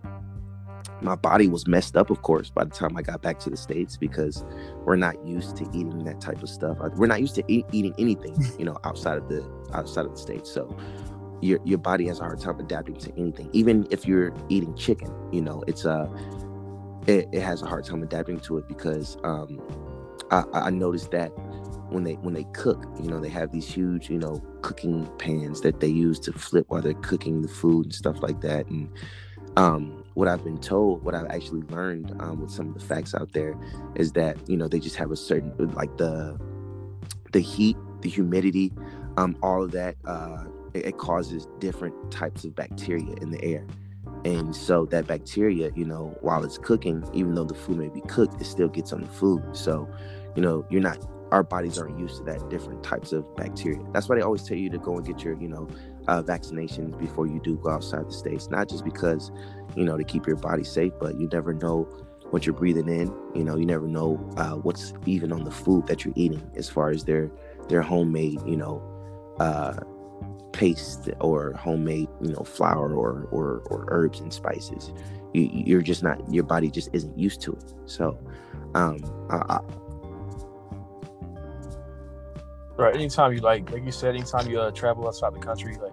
[1.01, 3.57] my body was messed up, of course, by the time I got back to the
[3.57, 4.43] states because
[4.85, 6.77] we're not used to eating that type of stuff.
[6.95, 10.17] We're not used to eat, eating anything, you know, outside of the outside of the
[10.17, 10.51] states.
[10.51, 10.75] So
[11.41, 13.49] your your body has a hard time adapting to anything.
[13.53, 16.19] Even if you're eating chicken, you know, it's a uh,
[17.07, 19.59] it, it has a hard time adapting to it because um,
[20.31, 21.29] I, I noticed that
[21.89, 25.61] when they when they cook, you know, they have these huge, you know, cooking pans
[25.61, 28.89] that they use to flip while they're cooking the food and stuff like that, and
[29.57, 33.15] um, what I've been told, what I've actually learned um, with some of the facts
[33.15, 33.55] out there,
[33.95, 36.37] is that you know they just have a certain like the
[37.31, 38.71] the heat, the humidity,
[39.17, 39.95] um, all of that.
[40.05, 40.43] Uh,
[40.79, 43.65] it, it causes different types of bacteria in the air,
[44.25, 48.01] and so that bacteria, you know, while it's cooking, even though the food may be
[48.01, 49.43] cooked, it still gets on the food.
[49.53, 49.87] So,
[50.35, 53.79] you know, you're not our bodies aren't used to that different types of bacteria.
[53.93, 55.67] That's why they always tell you to go and get your, you know,
[56.07, 58.49] uh, vaccinations before you do go outside the states.
[58.49, 59.31] Not just because,
[59.75, 61.83] you know, to keep your body safe, but you never know
[62.31, 63.13] what you're breathing in.
[63.35, 66.69] You know, you never know uh, what's even on the food that you're eating, as
[66.69, 67.31] far as their
[67.67, 68.81] their homemade, you know,
[69.39, 69.79] uh,
[70.51, 74.91] paste or homemade, you know, flour or or, or herbs and spices.
[75.33, 77.73] You, you're just not your body just isn't used to it.
[77.85, 78.19] So,
[78.73, 78.97] um,
[79.29, 79.59] I,
[82.79, 82.95] Right.
[82.95, 85.91] Anytime you like, like you said, anytime you uh, travel outside the country, like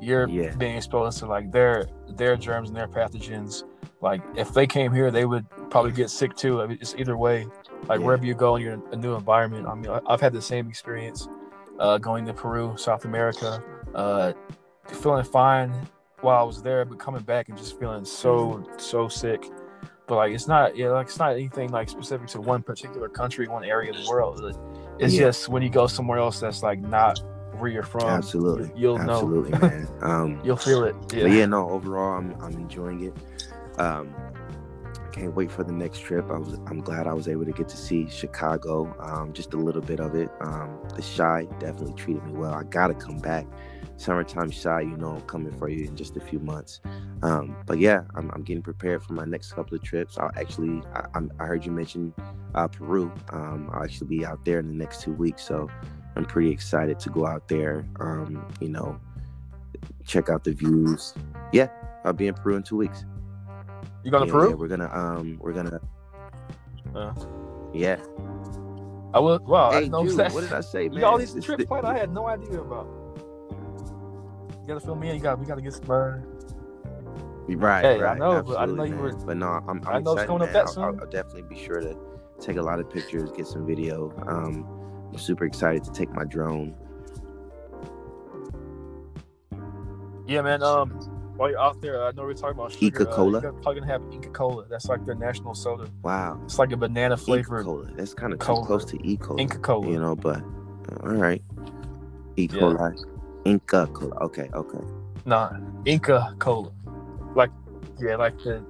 [0.00, 0.52] you're yeah.
[0.56, 3.62] being exposed to like their their germs and their pathogens.
[4.00, 6.60] Like if they came here, they would probably get sick too.
[6.60, 7.46] I mean, it's either way.
[7.86, 8.06] Like yeah.
[8.06, 9.68] wherever you go, and you're in a new environment.
[9.68, 11.28] I mean, I've had the same experience
[11.78, 13.62] uh, going to Peru, South America,
[13.96, 14.32] uh,
[14.86, 15.72] feeling fine
[16.20, 18.78] while I was there, but coming back and just feeling so mm-hmm.
[18.78, 19.44] so sick.
[20.06, 23.48] But like it's not, yeah, like it's not anything like specific to one particular country,
[23.48, 24.40] one area of the world.
[25.00, 25.20] It's yeah.
[25.20, 27.20] just when you go somewhere else that's like not
[27.58, 28.02] where you're from.
[28.02, 29.58] Absolutely, you'll absolutely, know.
[29.58, 29.88] man.
[30.02, 30.94] Um, you'll feel it.
[31.12, 31.22] Yeah.
[31.22, 31.68] But yeah, no.
[31.70, 33.80] Overall, I'm I'm enjoying it.
[33.80, 34.14] Um,
[34.84, 36.30] I can't wait for the next trip.
[36.30, 39.56] I was I'm glad I was able to get to see Chicago, um, just a
[39.56, 40.30] little bit of it.
[40.40, 42.52] Um, the Chi definitely treated me well.
[42.52, 43.46] I gotta come back
[43.96, 46.80] summertime Chi, you know, coming for you in just a few months.
[47.22, 50.18] Um, but yeah, I'm, I'm, getting prepared for my next couple of trips.
[50.18, 52.12] I'll actually, I, I heard you mention
[52.54, 53.10] uh, Peru.
[53.30, 55.68] Um, I'll actually be out there in the next two weeks, so
[56.14, 57.86] I'm pretty excited to go out there.
[58.00, 59.00] Um, you know,
[60.06, 61.14] check out the views.
[61.52, 61.68] Yeah,
[62.04, 63.04] I'll be in Peru in two weeks.
[64.04, 64.50] You going to Peru?
[64.50, 65.80] Yeah, we're gonna, um, we're gonna.
[66.94, 67.12] Uh,
[67.72, 67.96] yeah.
[69.14, 69.38] I will.
[69.38, 71.02] Wow, hey, I know Jude, what did I say, man?
[71.04, 72.86] all these trips I had no idea about.
[74.66, 75.14] You gotta fill me in.
[75.14, 76.26] You got we gotta get some burn.
[77.46, 78.16] Right, hey, right.
[78.16, 79.12] I know, but I didn't know you were.
[79.12, 79.68] But no, I'm.
[79.68, 80.48] I'm i know excited, it's coming man.
[80.48, 80.82] up that soon.
[80.82, 81.96] I'll, I'll, definitely be sure to
[82.40, 84.12] take a lot of pictures, get some video.
[84.26, 84.66] Um,
[85.12, 86.74] I'm super excited to take my drone.
[90.26, 90.64] Yeah, man.
[90.64, 90.90] Um,
[91.36, 92.86] while you're out there, I know we're talking about sugar.
[92.86, 93.38] Inca Kola.
[93.38, 94.66] Uh, you're probably gonna have Inca Kola.
[94.68, 95.88] That's like their national soda.
[96.02, 96.40] Wow.
[96.44, 97.62] It's like a banana flavor.
[97.62, 97.88] Cola.
[97.94, 99.16] That's kind of close to E.
[99.16, 99.40] Cola.
[99.40, 99.88] Inca Kola.
[99.88, 100.42] You know, but
[101.04, 101.40] all right.
[102.36, 102.48] E.
[102.48, 102.92] Cola.
[102.96, 103.15] Yeah.
[103.46, 104.16] Inca Kola.
[104.22, 104.84] Okay, okay.
[105.24, 105.52] Nah,
[105.84, 106.72] Inca Kola.
[107.34, 107.50] Like,
[108.00, 108.62] yeah, like the.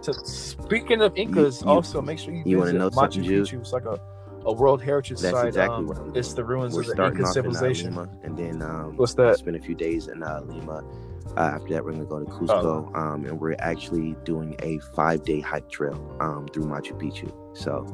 [0.00, 3.60] So speaking of Incas, you, you, also make sure you, you visit know Machu Picchu.
[3.60, 4.00] It's like a,
[4.46, 5.48] a World Heritage That's site.
[5.48, 7.94] exactly um, It's the ruins of the Inca civilization.
[7.94, 9.38] Lima, and then um, what's that?
[9.38, 10.84] Spend a few days in uh, Lima.
[11.36, 12.98] Uh, after that, we're gonna go to Cusco, oh.
[12.98, 17.30] um, and we're actually doing a five-day hike trail um, through Machu Picchu.
[17.56, 17.86] So,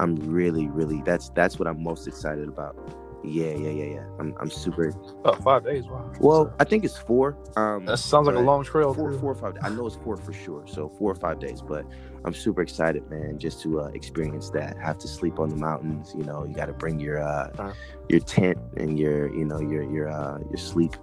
[0.00, 2.76] I'm really, really that's that's what I'm most excited about
[3.24, 4.06] Yeah, yeah, yeah, yeah.
[4.18, 4.92] I'm, I'm super.
[5.24, 5.84] Oh, five days.
[5.86, 6.12] Wow.
[6.20, 7.36] Well, I think it's four.
[7.56, 8.92] Um, that sounds like a long trail.
[8.92, 9.56] Four, four or five.
[9.62, 10.66] I know it's four for sure.
[10.66, 11.86] So four or five days, but
[12.24, 14.76] I'm super excited, man, just to uh, experience that.
[14.78, 16.14] Have to sleep on the mountains.
[16.16, 17.72] You know, you got to bring your uh, uh-huh.
[18.10, 20.94] your tent and your, you know, your your uh, your sleep,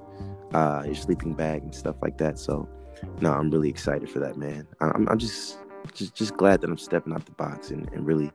[0.54, 2.38] uh, your sleeping bag and stuff like that.
[2.38, 2.70] So,
[3.20, 4.68] no, I'm really excited for that, man.
[4.80, 5.58] I'm, I'm just
[5.94, 8.32] just just glad that I'm stepping out the box and, and really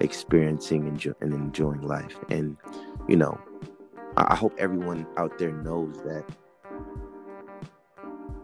[0.00, 2.16] experiencing and, and enjoying life.
[2.28, 2.56] And
[3.12, 3.38] you know,
[4.16, 6.24] I hope everyone out there knows that.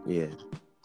[0.05, 0.27] Yeah.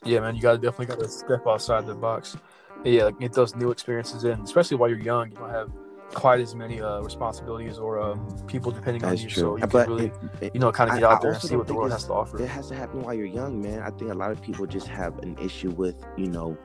[0.07, 2.35] Yeah, man, you gotta definitely gotta step outside the box.
[2.83, 5.31] Yeah, like get those new experiences in, especially while you're young.
[5.31, 5.71] You don't have
[6.15, 9.43] quite as many uh, responsibilities or um, people depending That's on you, true.
[9.43, 11.43] so you but can really, it, you know, kind of get I, out there and
[11.43, 12.41] see what the world has to offer.
[12.41, 13.81] It has to happen while you're young, man.
[13.81, 16.57] I think a lot of people just have an issue with, you know,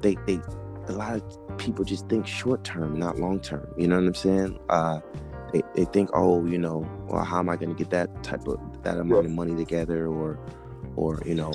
[0.00, 0.40] they they
[0.88, 3.66] a lot of people just think short term, not long term.
[3.76, 4.58] You know what I'm saying?
[4.70, 5.00] Uh,
[5.54, 8.48] they, they think, oh, you know, well, how am I going to get that type
[8.48, 10.36] of that amount of money together, or,
[10.96, 11.52] or you know,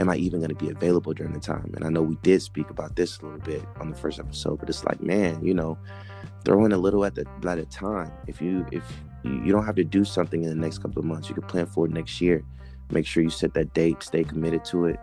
[0.00, 1.70] am I even going to be available during the time?
[1.76, 4.58] And I know we did speak about this a little bit on the first episode,
[4.58, 5.78] but it's like, man, you know,
[6.44, 8.10] throw in a little at the at a time.
[8.26, 8.82] If you if
[9.22, 11.44] you, you don't have to do something in the next couple of months, you can
[11.44, 12.42] plan for it next year.
[12.90, 14.98] Make sure you set that date, stay committed to it,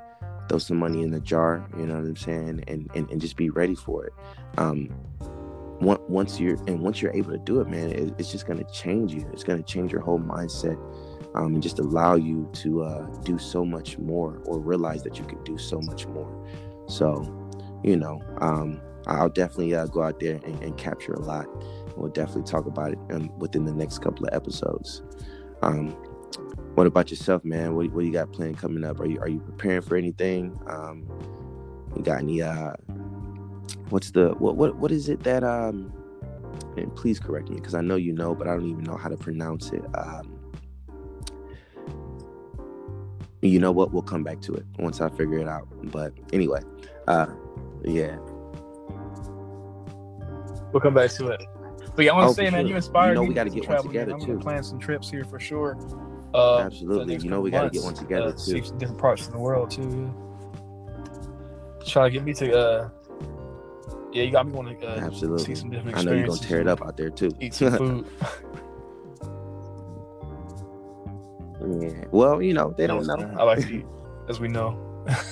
[0.49, 1.65] throw some money in the jar.
[1.77, 4.13] You know what I'm saying, and and, and just be ready for it.
[4.57, 4.89] Um,
[5.79, 8.71] once you're and once you're able to do it, man, it, it's just going to
[8.71, 9.29] change you.
[9.33, 10.77] It's going to change your whole mindset,
[11.35, 15.25] um, and just allow you to uh, do so much more, or realize that you
[15.25, 16.47] can do so much more.
[16.87, 17.51] So,
[17.83, 21.47] you know, um, I'll definitely uh, go out there and, and, capture a lot.
[21.95, 25.01] We'll definitely talk about it um, within the next couple of episodes.
[25.61, 25.89] Um,
[26.75, 27.75] what about yourself, man?
[27.75, 28.99] What, what you got planned coming up?
[28.99, 30.57] Are you are you preparing for anything?
[30.67, 31.07] Um,
[31.95, 32.73] you got any uh,
[33.89, 35.91] what's the what what what is it that um
[36.77, 39.09] and please correct me because I know you know, but I don't even know how
[39.09, 39.83] to pronounce it.
[39.95, 40.39] Um,
[43.41, 43.91] you know what?
[43.91, 45.67] We'll come back to it once I figure it out.
[45.91, 46.61] But anyway,
[47.07, 47.27] uh,
[47.83, 48.17] yeah,
[50.71, 51.43] we'll come back to it.
[51.95, 52.69] But yeah, I want to oh, say, man, sure.
[52.69, 53.29] you inspired you know, me.
[53.29, 54.39] we got to get one together I'm too.
[54.39, 55.77] Plan some trips here for sure.
[56.33, 58.61] Uh, Absolutely, you know we got to get one together uh, too.
[58.77, 60.13] Different parts of the world too.
[60.13, 60.23] Yeah.
[61.85, 62.89] Try to get me to uh,
[64.17, 65.95] yeah, you got me want to uh, absolutely see some different.
[65.97, 67.31] I know you're gonna tear it up out there too.
[67.39, 68.07] Eat some food.
[71.81, 72.05] yeah.
[72.11, 73.35] Well, you know they don't know.
[73.37, 73.85] I like to eat,
[74.29, 75.05] as we know.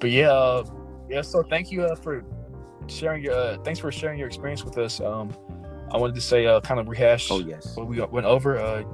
[0.00, 0.64] but yeah, uh,
[1.08, 1.20] yeah.
[1.20, 2.24] So thank you uh, for
[2.86, 3.34] sharing your.
[3.34, 5.00] Uh, thanks for sharing your experience with us.
[5.00, 5.30] Um,
[5.92, 7.30] I wanted to say, uh, kind of rehash.
[7.30, 7.76] Oh yes.
[7.76, 8.58] What we went over.
[8.58, 8.84] Uh,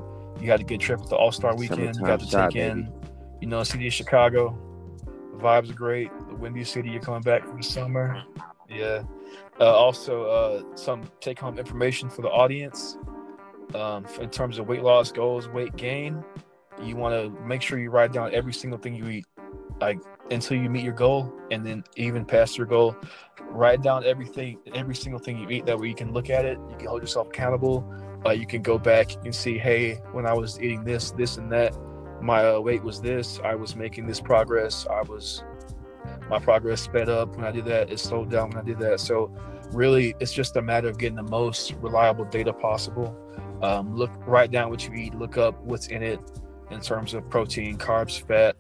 [0.41, 1.97] you had a good trip with the All Star Weekend.
[1.97, 2.93] You got to take in,
[3.41, 4.59] you know, city of Chicago.
[5.33, 6.11] The vibes are great.
[6.29, 6.91] The Windy City.
[6.91, 8.23] You're coming back from the summer.
[8.69, 9.03] Yeah.
[9.61, 12.99] Uh, also, uh, some take home information for the audience
[13.75, 16.23] um, in terms of weight loss goals, weight gain.
[16.83, 19.27] You want to make sure you write down every single thing you eat,
[19.81, 19.99] like
[20.31, 22.97] until you meet your goal, and then even past your goal.
[23.49, 25.67] Write down everything, every single thing you eat.
[25.67, 26.59] That way you can look at it.
[26.71, 27.91] You can hold yourself accountable.
[28.27, 29.15] Uh, you can go back.
[29.25, 31.75] and see, hey, when I was eating this, this, and that,
[32.21, 33.41] my uh, weight was this.
[33.43, 34.87] I was making this progress.
[34.91, 35.45] I was
[36.29, 37.91] my progress sped up when I did that.
[37.91, 39.01] It slowed down when I did that.
[39.01, 39.31] So
[39.73, 43.17] really, it's just a matter of getting the most reliable data possible.
[43.63, 45.15] Um, look, write down what you eat.
[45.15, 46.21] Look up what's in it
[46.71, 48.57] in terms of protein, carbs, fat,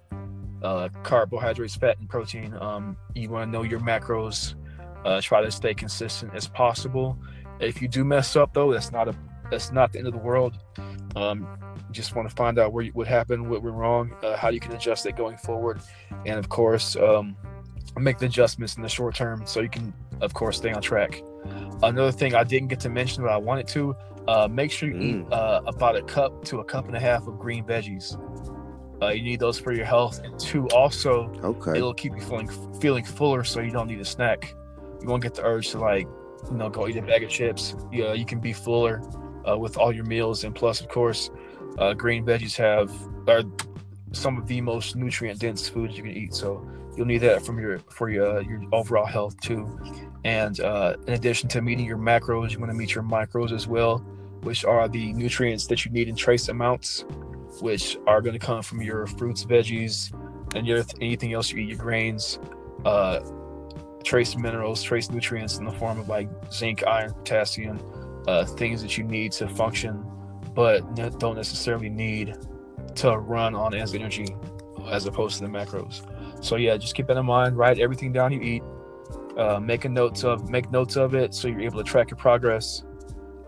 [0.62, 2.54] uh, carbohydrates, fat, and protein.
[2.54, 4.54] Um, you want to know your macros.
[5.04, 7.18] Uh, try to stay consistent as possible.
[7.60, 9.14] If you do mess up, though, that's not a
[9.50, 10.58] that's not the end of the world.
[11.14, 11.46] Um,
[11.92, 14.60] just want to find out where you, what happened, what went wrong, uh, how you
[14.60, 15.80] can adjust it going forward,
[16.26, 17.36] and of course, um,
[17.98, 21.22] make the adjustments in the short term so you can, of course, stay on track.
[21.82, 23.96] Another thing I didn't get to mention, but I wanted to,
[24.28, 25.26] uh, make sure you mm.
[25.26, 28.20] eat uh, about a cup to a cup and a half of green veggies.
[29.00, 32.48] Uh, you need those for your health, and two, also, okay, it'll keep you feeling
[32.80, 34.54] feeling fuller, so you don't need a snack.
[35.02, 36.08] You won't get the urge to like,
[36.50, 37.76] you know, go eat a bag of chips.
[37.92, 39.02] Yeah, you can be fuller
[39.48, 41.30] uh, with all your meals, and plus, of course,
[41.78, 42.90] uh, green veggies have
[43.28, 43.42] are
[44.12, 46.34] some of the most nutrient dense foods you can eat.
[46.34, 46.66] So
[46.96, 49.78] you'll need that from your for your uh, your overall health too.
[50.24, 53.66] And uh, in addition to meeting your macros, you want to meet your micros as
[53.66, 53.98] well,
[54.42, 57.04] which are the nutrients that you need in trace amounts,
[57.60, 60.12] which are going to come from your fruits, veggies,
[60.54, 62.40] and your anything else you eat, your grains,
[62.84, 63.20] uh,
[64.02, 67.78] trace minerals, trace nutrients in the form of like zinc, iron, potassium,
[68.26, 70.04] uh, things that you need to function,
[70.54, 70.80] but
[71.18, 72.36] don't necessarily need
[72.94, 74.34] to run on as energy
[74.88, 76.02] as opposed to the macros.
[76.40, 77.56] So yeah, just keep that in mind.
[77.56, 78.62] Write everything down you eat.
[79.36, 82.16] Uh, make a notes of make notes of it so you're able to track your
[82.16, 82.84] progress.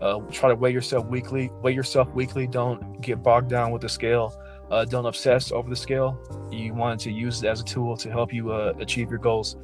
[0.01, 1.49] Uh, try to weigh yourself weekly.
[1.61, 2.47] Weigh yourself weekly.
[2.47, 4.33] Don't get bogged down with the scale.
[4.71, 6.19] Uh, don't obsess over the scale.
[6.51, 9.57] You want to use it as a tool to help you uh, achieve your goals,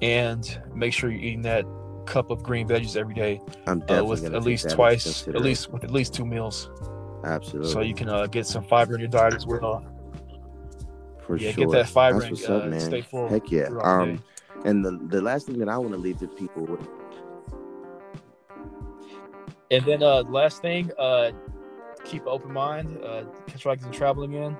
[0.00, 1.64] and make sure you're eating that
[2.06, 3.40] cup of green veggies every day.
[3.66, 6.70] I'm definitely uh, with at least twice, at least with at least two meals.
[7.24, 7.72] Absolutely.
[7.72, 9.84] So you can uh, get some fiber in your diet as well.
[11.26, 11.66] For yeah, sure.
[11.66, 12.80] get that fiber That's and up, uh, man.
[12.80, 13.04] stay.
[13.28, 13.68] Heck yeah.
[13.82, 14.22] Um,
[14.64, 16.86] and the the last thing that I want to leave the people with.
[19.70, 21.32] And then uh, last thing, uh,
[22.04, 22.98] keep an open mind.
[23.02, 23.24] Uh,
[23.58, 24.56] try to the travel again.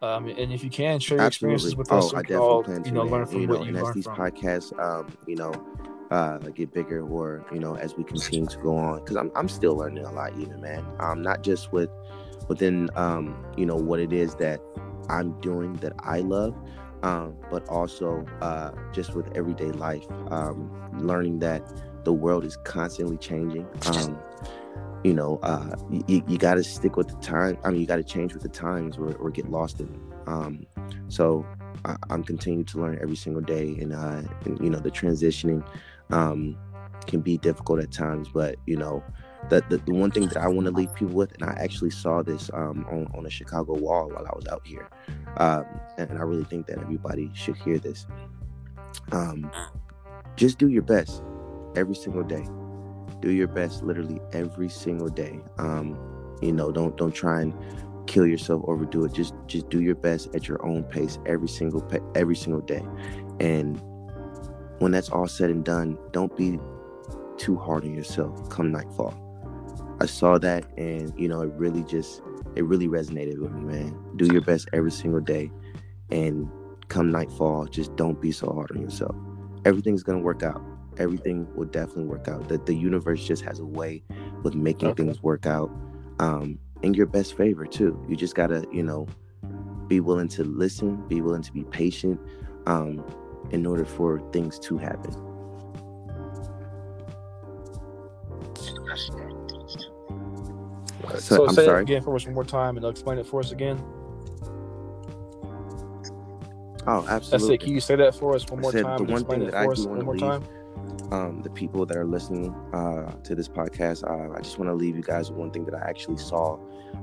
[0.00, 2.04] Um, and if you can, share your experiences with us.
[2.04, 2.88] Oh, so I definitely all, plan to.
[2.88, 3.12] you know, man.
[3.12, 4.16] learn from you what know, you and as these from.
[4.16, 5.52] podcasts, um, you know,
[6.10, 9.48] uh, get bigger, or you know, as we continue to go on, because I'm I'm
[9.48, 10.84] still learning a lot, even man.
[11.00, 11.90] Um, not just with
[12.48, 14.60] within um, you know, what it is that
[15.08, 16.54] I'm doing that I love,
[17.02, 21.62] um, but also uh, just with everyday life, um, learning that
[22.04, 23.66] the world is constantly changing.
[23.86, 24.18] Um,
[25.04, 27.56] you know, uh, you, you got to stick with the time.
[27.64, 30.00] I mean, you got to change with the times or, or get lost in.
[30.26, 30.66] Um,
[31.08, 31.46] so
[31.84, 35.66] I, I'm continuing to learn every single day, and, uh, and you know, the transitioning
[36.10, 36.56] um,
[37.06, 38.28] can be difficult at times.
[38.32, 39.02] But you know,
[39.50, 42.22] the, the, one thing that I want to leave people with, and I actually saw
[42.22, 44.88] this um, on on a Chicago wall while I was out here,
[45.36, 45.64] um,
[45.96, 48.06] and, and I really think that everybody should hear this.
[49.12, 49.50] Um,
[50.36, 51.22] just do your best
[51.76, 52.46] every single day.
[53.20, 55.40] Do your best, literally every single day.
[55.58, 55.98] Um,
[56.42, 57.54] you know, don't don't try and
[58.06, 59.12] kill yourself, overdo it.
[59.12, 62.84] Just just do your best at your own pace every single pa- every single day.
[63.40, 63.80] And
[64.78, 66.58] when that's all said and done, don't be
[67.36, 69.27] too hard on yourself come nightfall.
[70.00, 72.22] I saw that and you know it really just
[72.56, 73.96] it really resonated with me, man.
[74.16, 75.50] Do your best every single day
[76.10, 76.48] and
[76.88, 79.14] come nightfall, just don't be so hard on yourself.
[79.64, 80.62] Everything's gonna work out.
[80.96, 82.48] Everything will definitely work out.
[82.48, 84.02] That the universe just has a way
[84.42, 85.04] with making Okay.
[85.04, 85.70] things work out
[86.18, 88.02] um, in your best favor too.
[88.08, 89.06] You just gotta, you know,
[89.86, 92.20] be willing to listen, be willing to be patient,
[92.66, 93.04] um,
[93.50, 95.14] in order for things to happen.
[101.18, 101.80] So, So, I'm say sorry.
[101.80, 103.82] it again for us one more time, and explain it for us again.
[106.86, 107.48] Oh, absolutely.
[107.58, 108.96] said, can you say that for us one I more time?
[108.98, 110.42] the one explain thing it that I do wanna leave time.
[111.12, 114.74] um, the people that are listening uh, to this podcast, uh, I just want to
[114.74, 116.58] leave you guys with one thing that I actually saw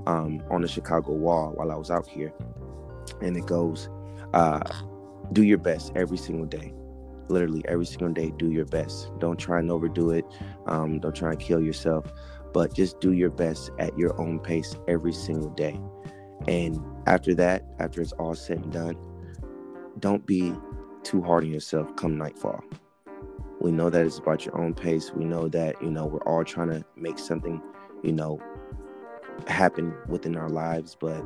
[0.08, 2.34] um, on the Chicago wall while I was out here.
[3.22, 3.90] And it goes,
[4.34, 4.62] uh,
[5.34, 6.74] do your best every single day.
[7.28, 9.12] Literally every single day, do your best.
[9.20, 10.26] Don't try and overdo it.
[10.68, 12.06] Um, don't try and kill yourself,
[12.56, 15.78] but just do your best at your own pace every single day.
[16.48, 18.96] And after that, after it's all said and done,
[20.00, 20.54] don't be
[21.04, 22.64] too hard on yourself come nightfall.
[23.60, 25.12] We know that it's about your own pace.
[25.12, 27.62] We know that, you know, we're all trying to make something,
[28.04, 28.40] you know,
[29.48, 31.26] happen within our lives, but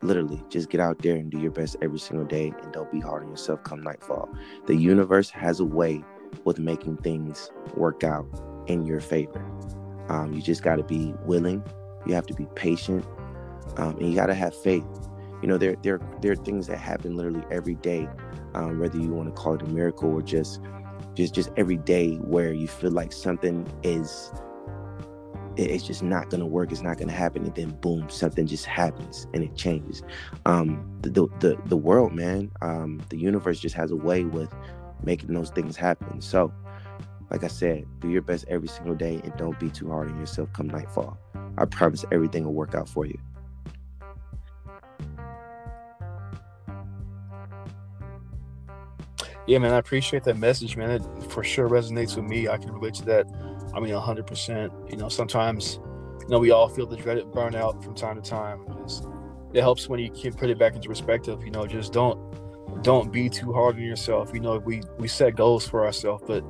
[0.00, 3.00] literally just get out there and do your best every single day and don't be
[3.00, 4.30] hard on yourself come nightfall.
[4.66, 6.02] The universe has a way
[6.46, 8.26] with making things work out
[8.66, 9.44] in your favor.
[10.08, 11.64] Um, you just got to be willing,
[12.06, 13.04] you have to be patient,
[13.76, 14.84] um, and you got to have faith.
[15.42, 18.08] You know, there, there, there are things that happen literally every day,
[18.54, 20.60] um, whether you want to call it a miracle or just
[21.14, 24.30] just just every day where you feel like something is
[25.56, 29.26] it's just not gonna work it's not gonna happen and then boom something just happens
[29.32, 30.02] and it changes.
[30.44, 34.54] Um the the the, world man um the universe just has a way with
[35.02, 36.20] making those things happen.
[36.20, 36.52] So
[37.30, 40.18] like i said do your best every single day and don't be too hard on
[40.18, 41.18] yourself come nightfall
[41.58, 43.18] i promise everything will work out for you
[49.46, 50.90] Yeah, man, I appreciate that message, man.
[50.90, 52.48] It for sure resonates with me.
[52.48, 53.26] I can relate to that.
[53.74, 54.72] I mean, hundred percent.
[54.90, 55.78] You know, sometimes,
[56.20, 58.64] you know, we all feel the dreaded burnout from time to time.
[58.82, 59.02] It's,
[59.54, 61.44] it helps when you can put it back into perspective.
[61.44, 62.18] You know, just don't
[62.82, 64.34] don't be too hard on yourself.
[64.34, 66.44] You know, we we set goals for ourselves, but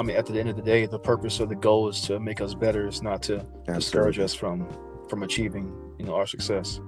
[0.00, 2.18] I mean, at the end of the day, the purpose of the goal is to
[2.18, 2.86] make us better.
[2.86, 4.66] It's not to discourage us from
[5.10, 6.80] from achieving, you know, our success.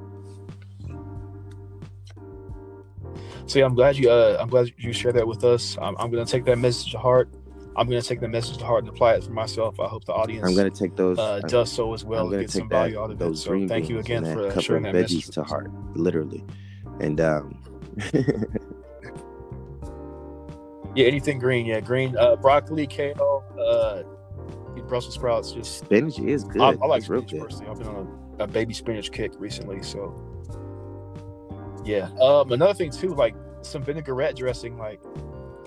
[3.45, 5.77] So yeah, I'm glad you uh, I'm glad you shared that with us.
[5.83, 7.29] I'm, I'm gonna take that message to heart.
[7.77, 9.79] I'm gonna take that message to heart and apply it for myself.
[9.79, 12.49] I hope the audience i'm gonna take those uh, does so as well I'm gonna
[12.49, 13.19] some take that, value out of it.
[13.19, 15.27] those So thank you again for uh, sharing that message.
[15.27, 16.47] veggies to heart, literally.
[17.01, 17.63] And um,
[20.95, 21.67] Yeah, anything green.
[21.67, 24.03] Yeah, green, uh, broccoli, kale, uh,
[24.89, 25.53] Brussels sprouts.
[25.53, 26.61] Just spinach is good.
[26.61, 27.71] I, I like it's spinach personally.
[27.71, 30.15] I've been on a, a baby spinach kick recently, so
[31.85, 32.11] yeah.
[32.21, 35.01] Um, another thing too, like some vinaigrette dressing, like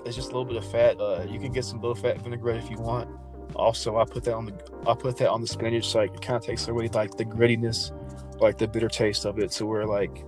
[0.04, 1.00] it's just a little bit of fat.
[1.00, 3.08] Uh, you can get some low fat vinaigrette if you want.
[3.54, 4.54] also I put that on the
[4.86, 7.24] I put that on the spinach, so like, it kind of takes away like the
[7.24, 7.90] grittiness,
[8.40, 10.24] like the bitter taste of it, to where like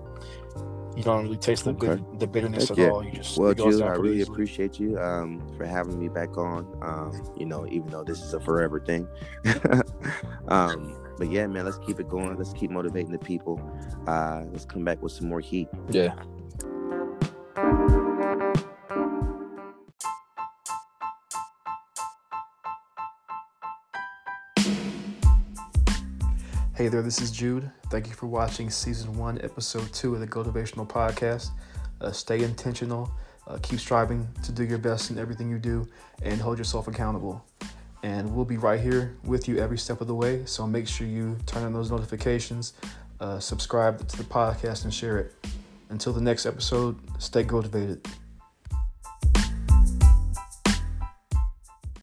[0.98, 2.02] you don't really taste the okay.
[2.18, 2.90] the bitterness Heck at yeah.
[2.90, 3.04] all.
[3.04, 4.34] You just well, Jude, I really easily.
[4.34, 6.66] appreciate you um, for having me back on.
[6.82, 9.06] Um, you know, even though this is a forever thing.
[10.48, 12.36] um, but yeah, man, let's keep it going.
[12.36, 13.60] Let's keep motivating the people.
[14.08, 15.68] Uh, let's come back with some more heat.
[15.88, 16.14] Yeah.
[26.78, 27.68] Hey there, this is Jude.
[27.90, 31.50] Thank you for watching season one, episode two of the Motivational Podcast.
[32.00, 33.10] Uh, stay intentional,
[33.48, 35.88] uh, keep striving to do your best in everything you do,
[36.22, 37.44] and hold yourself accountable.
[38.04, 40.44] And we'll be right here with you every step of the way.
[40.44, 42.74] So make sure you turn on those notifications,
[43.18, 45.34] uh, subscribe to the podcast, and share it.
[45.88, 48.06] Until the next episode, stay motivated.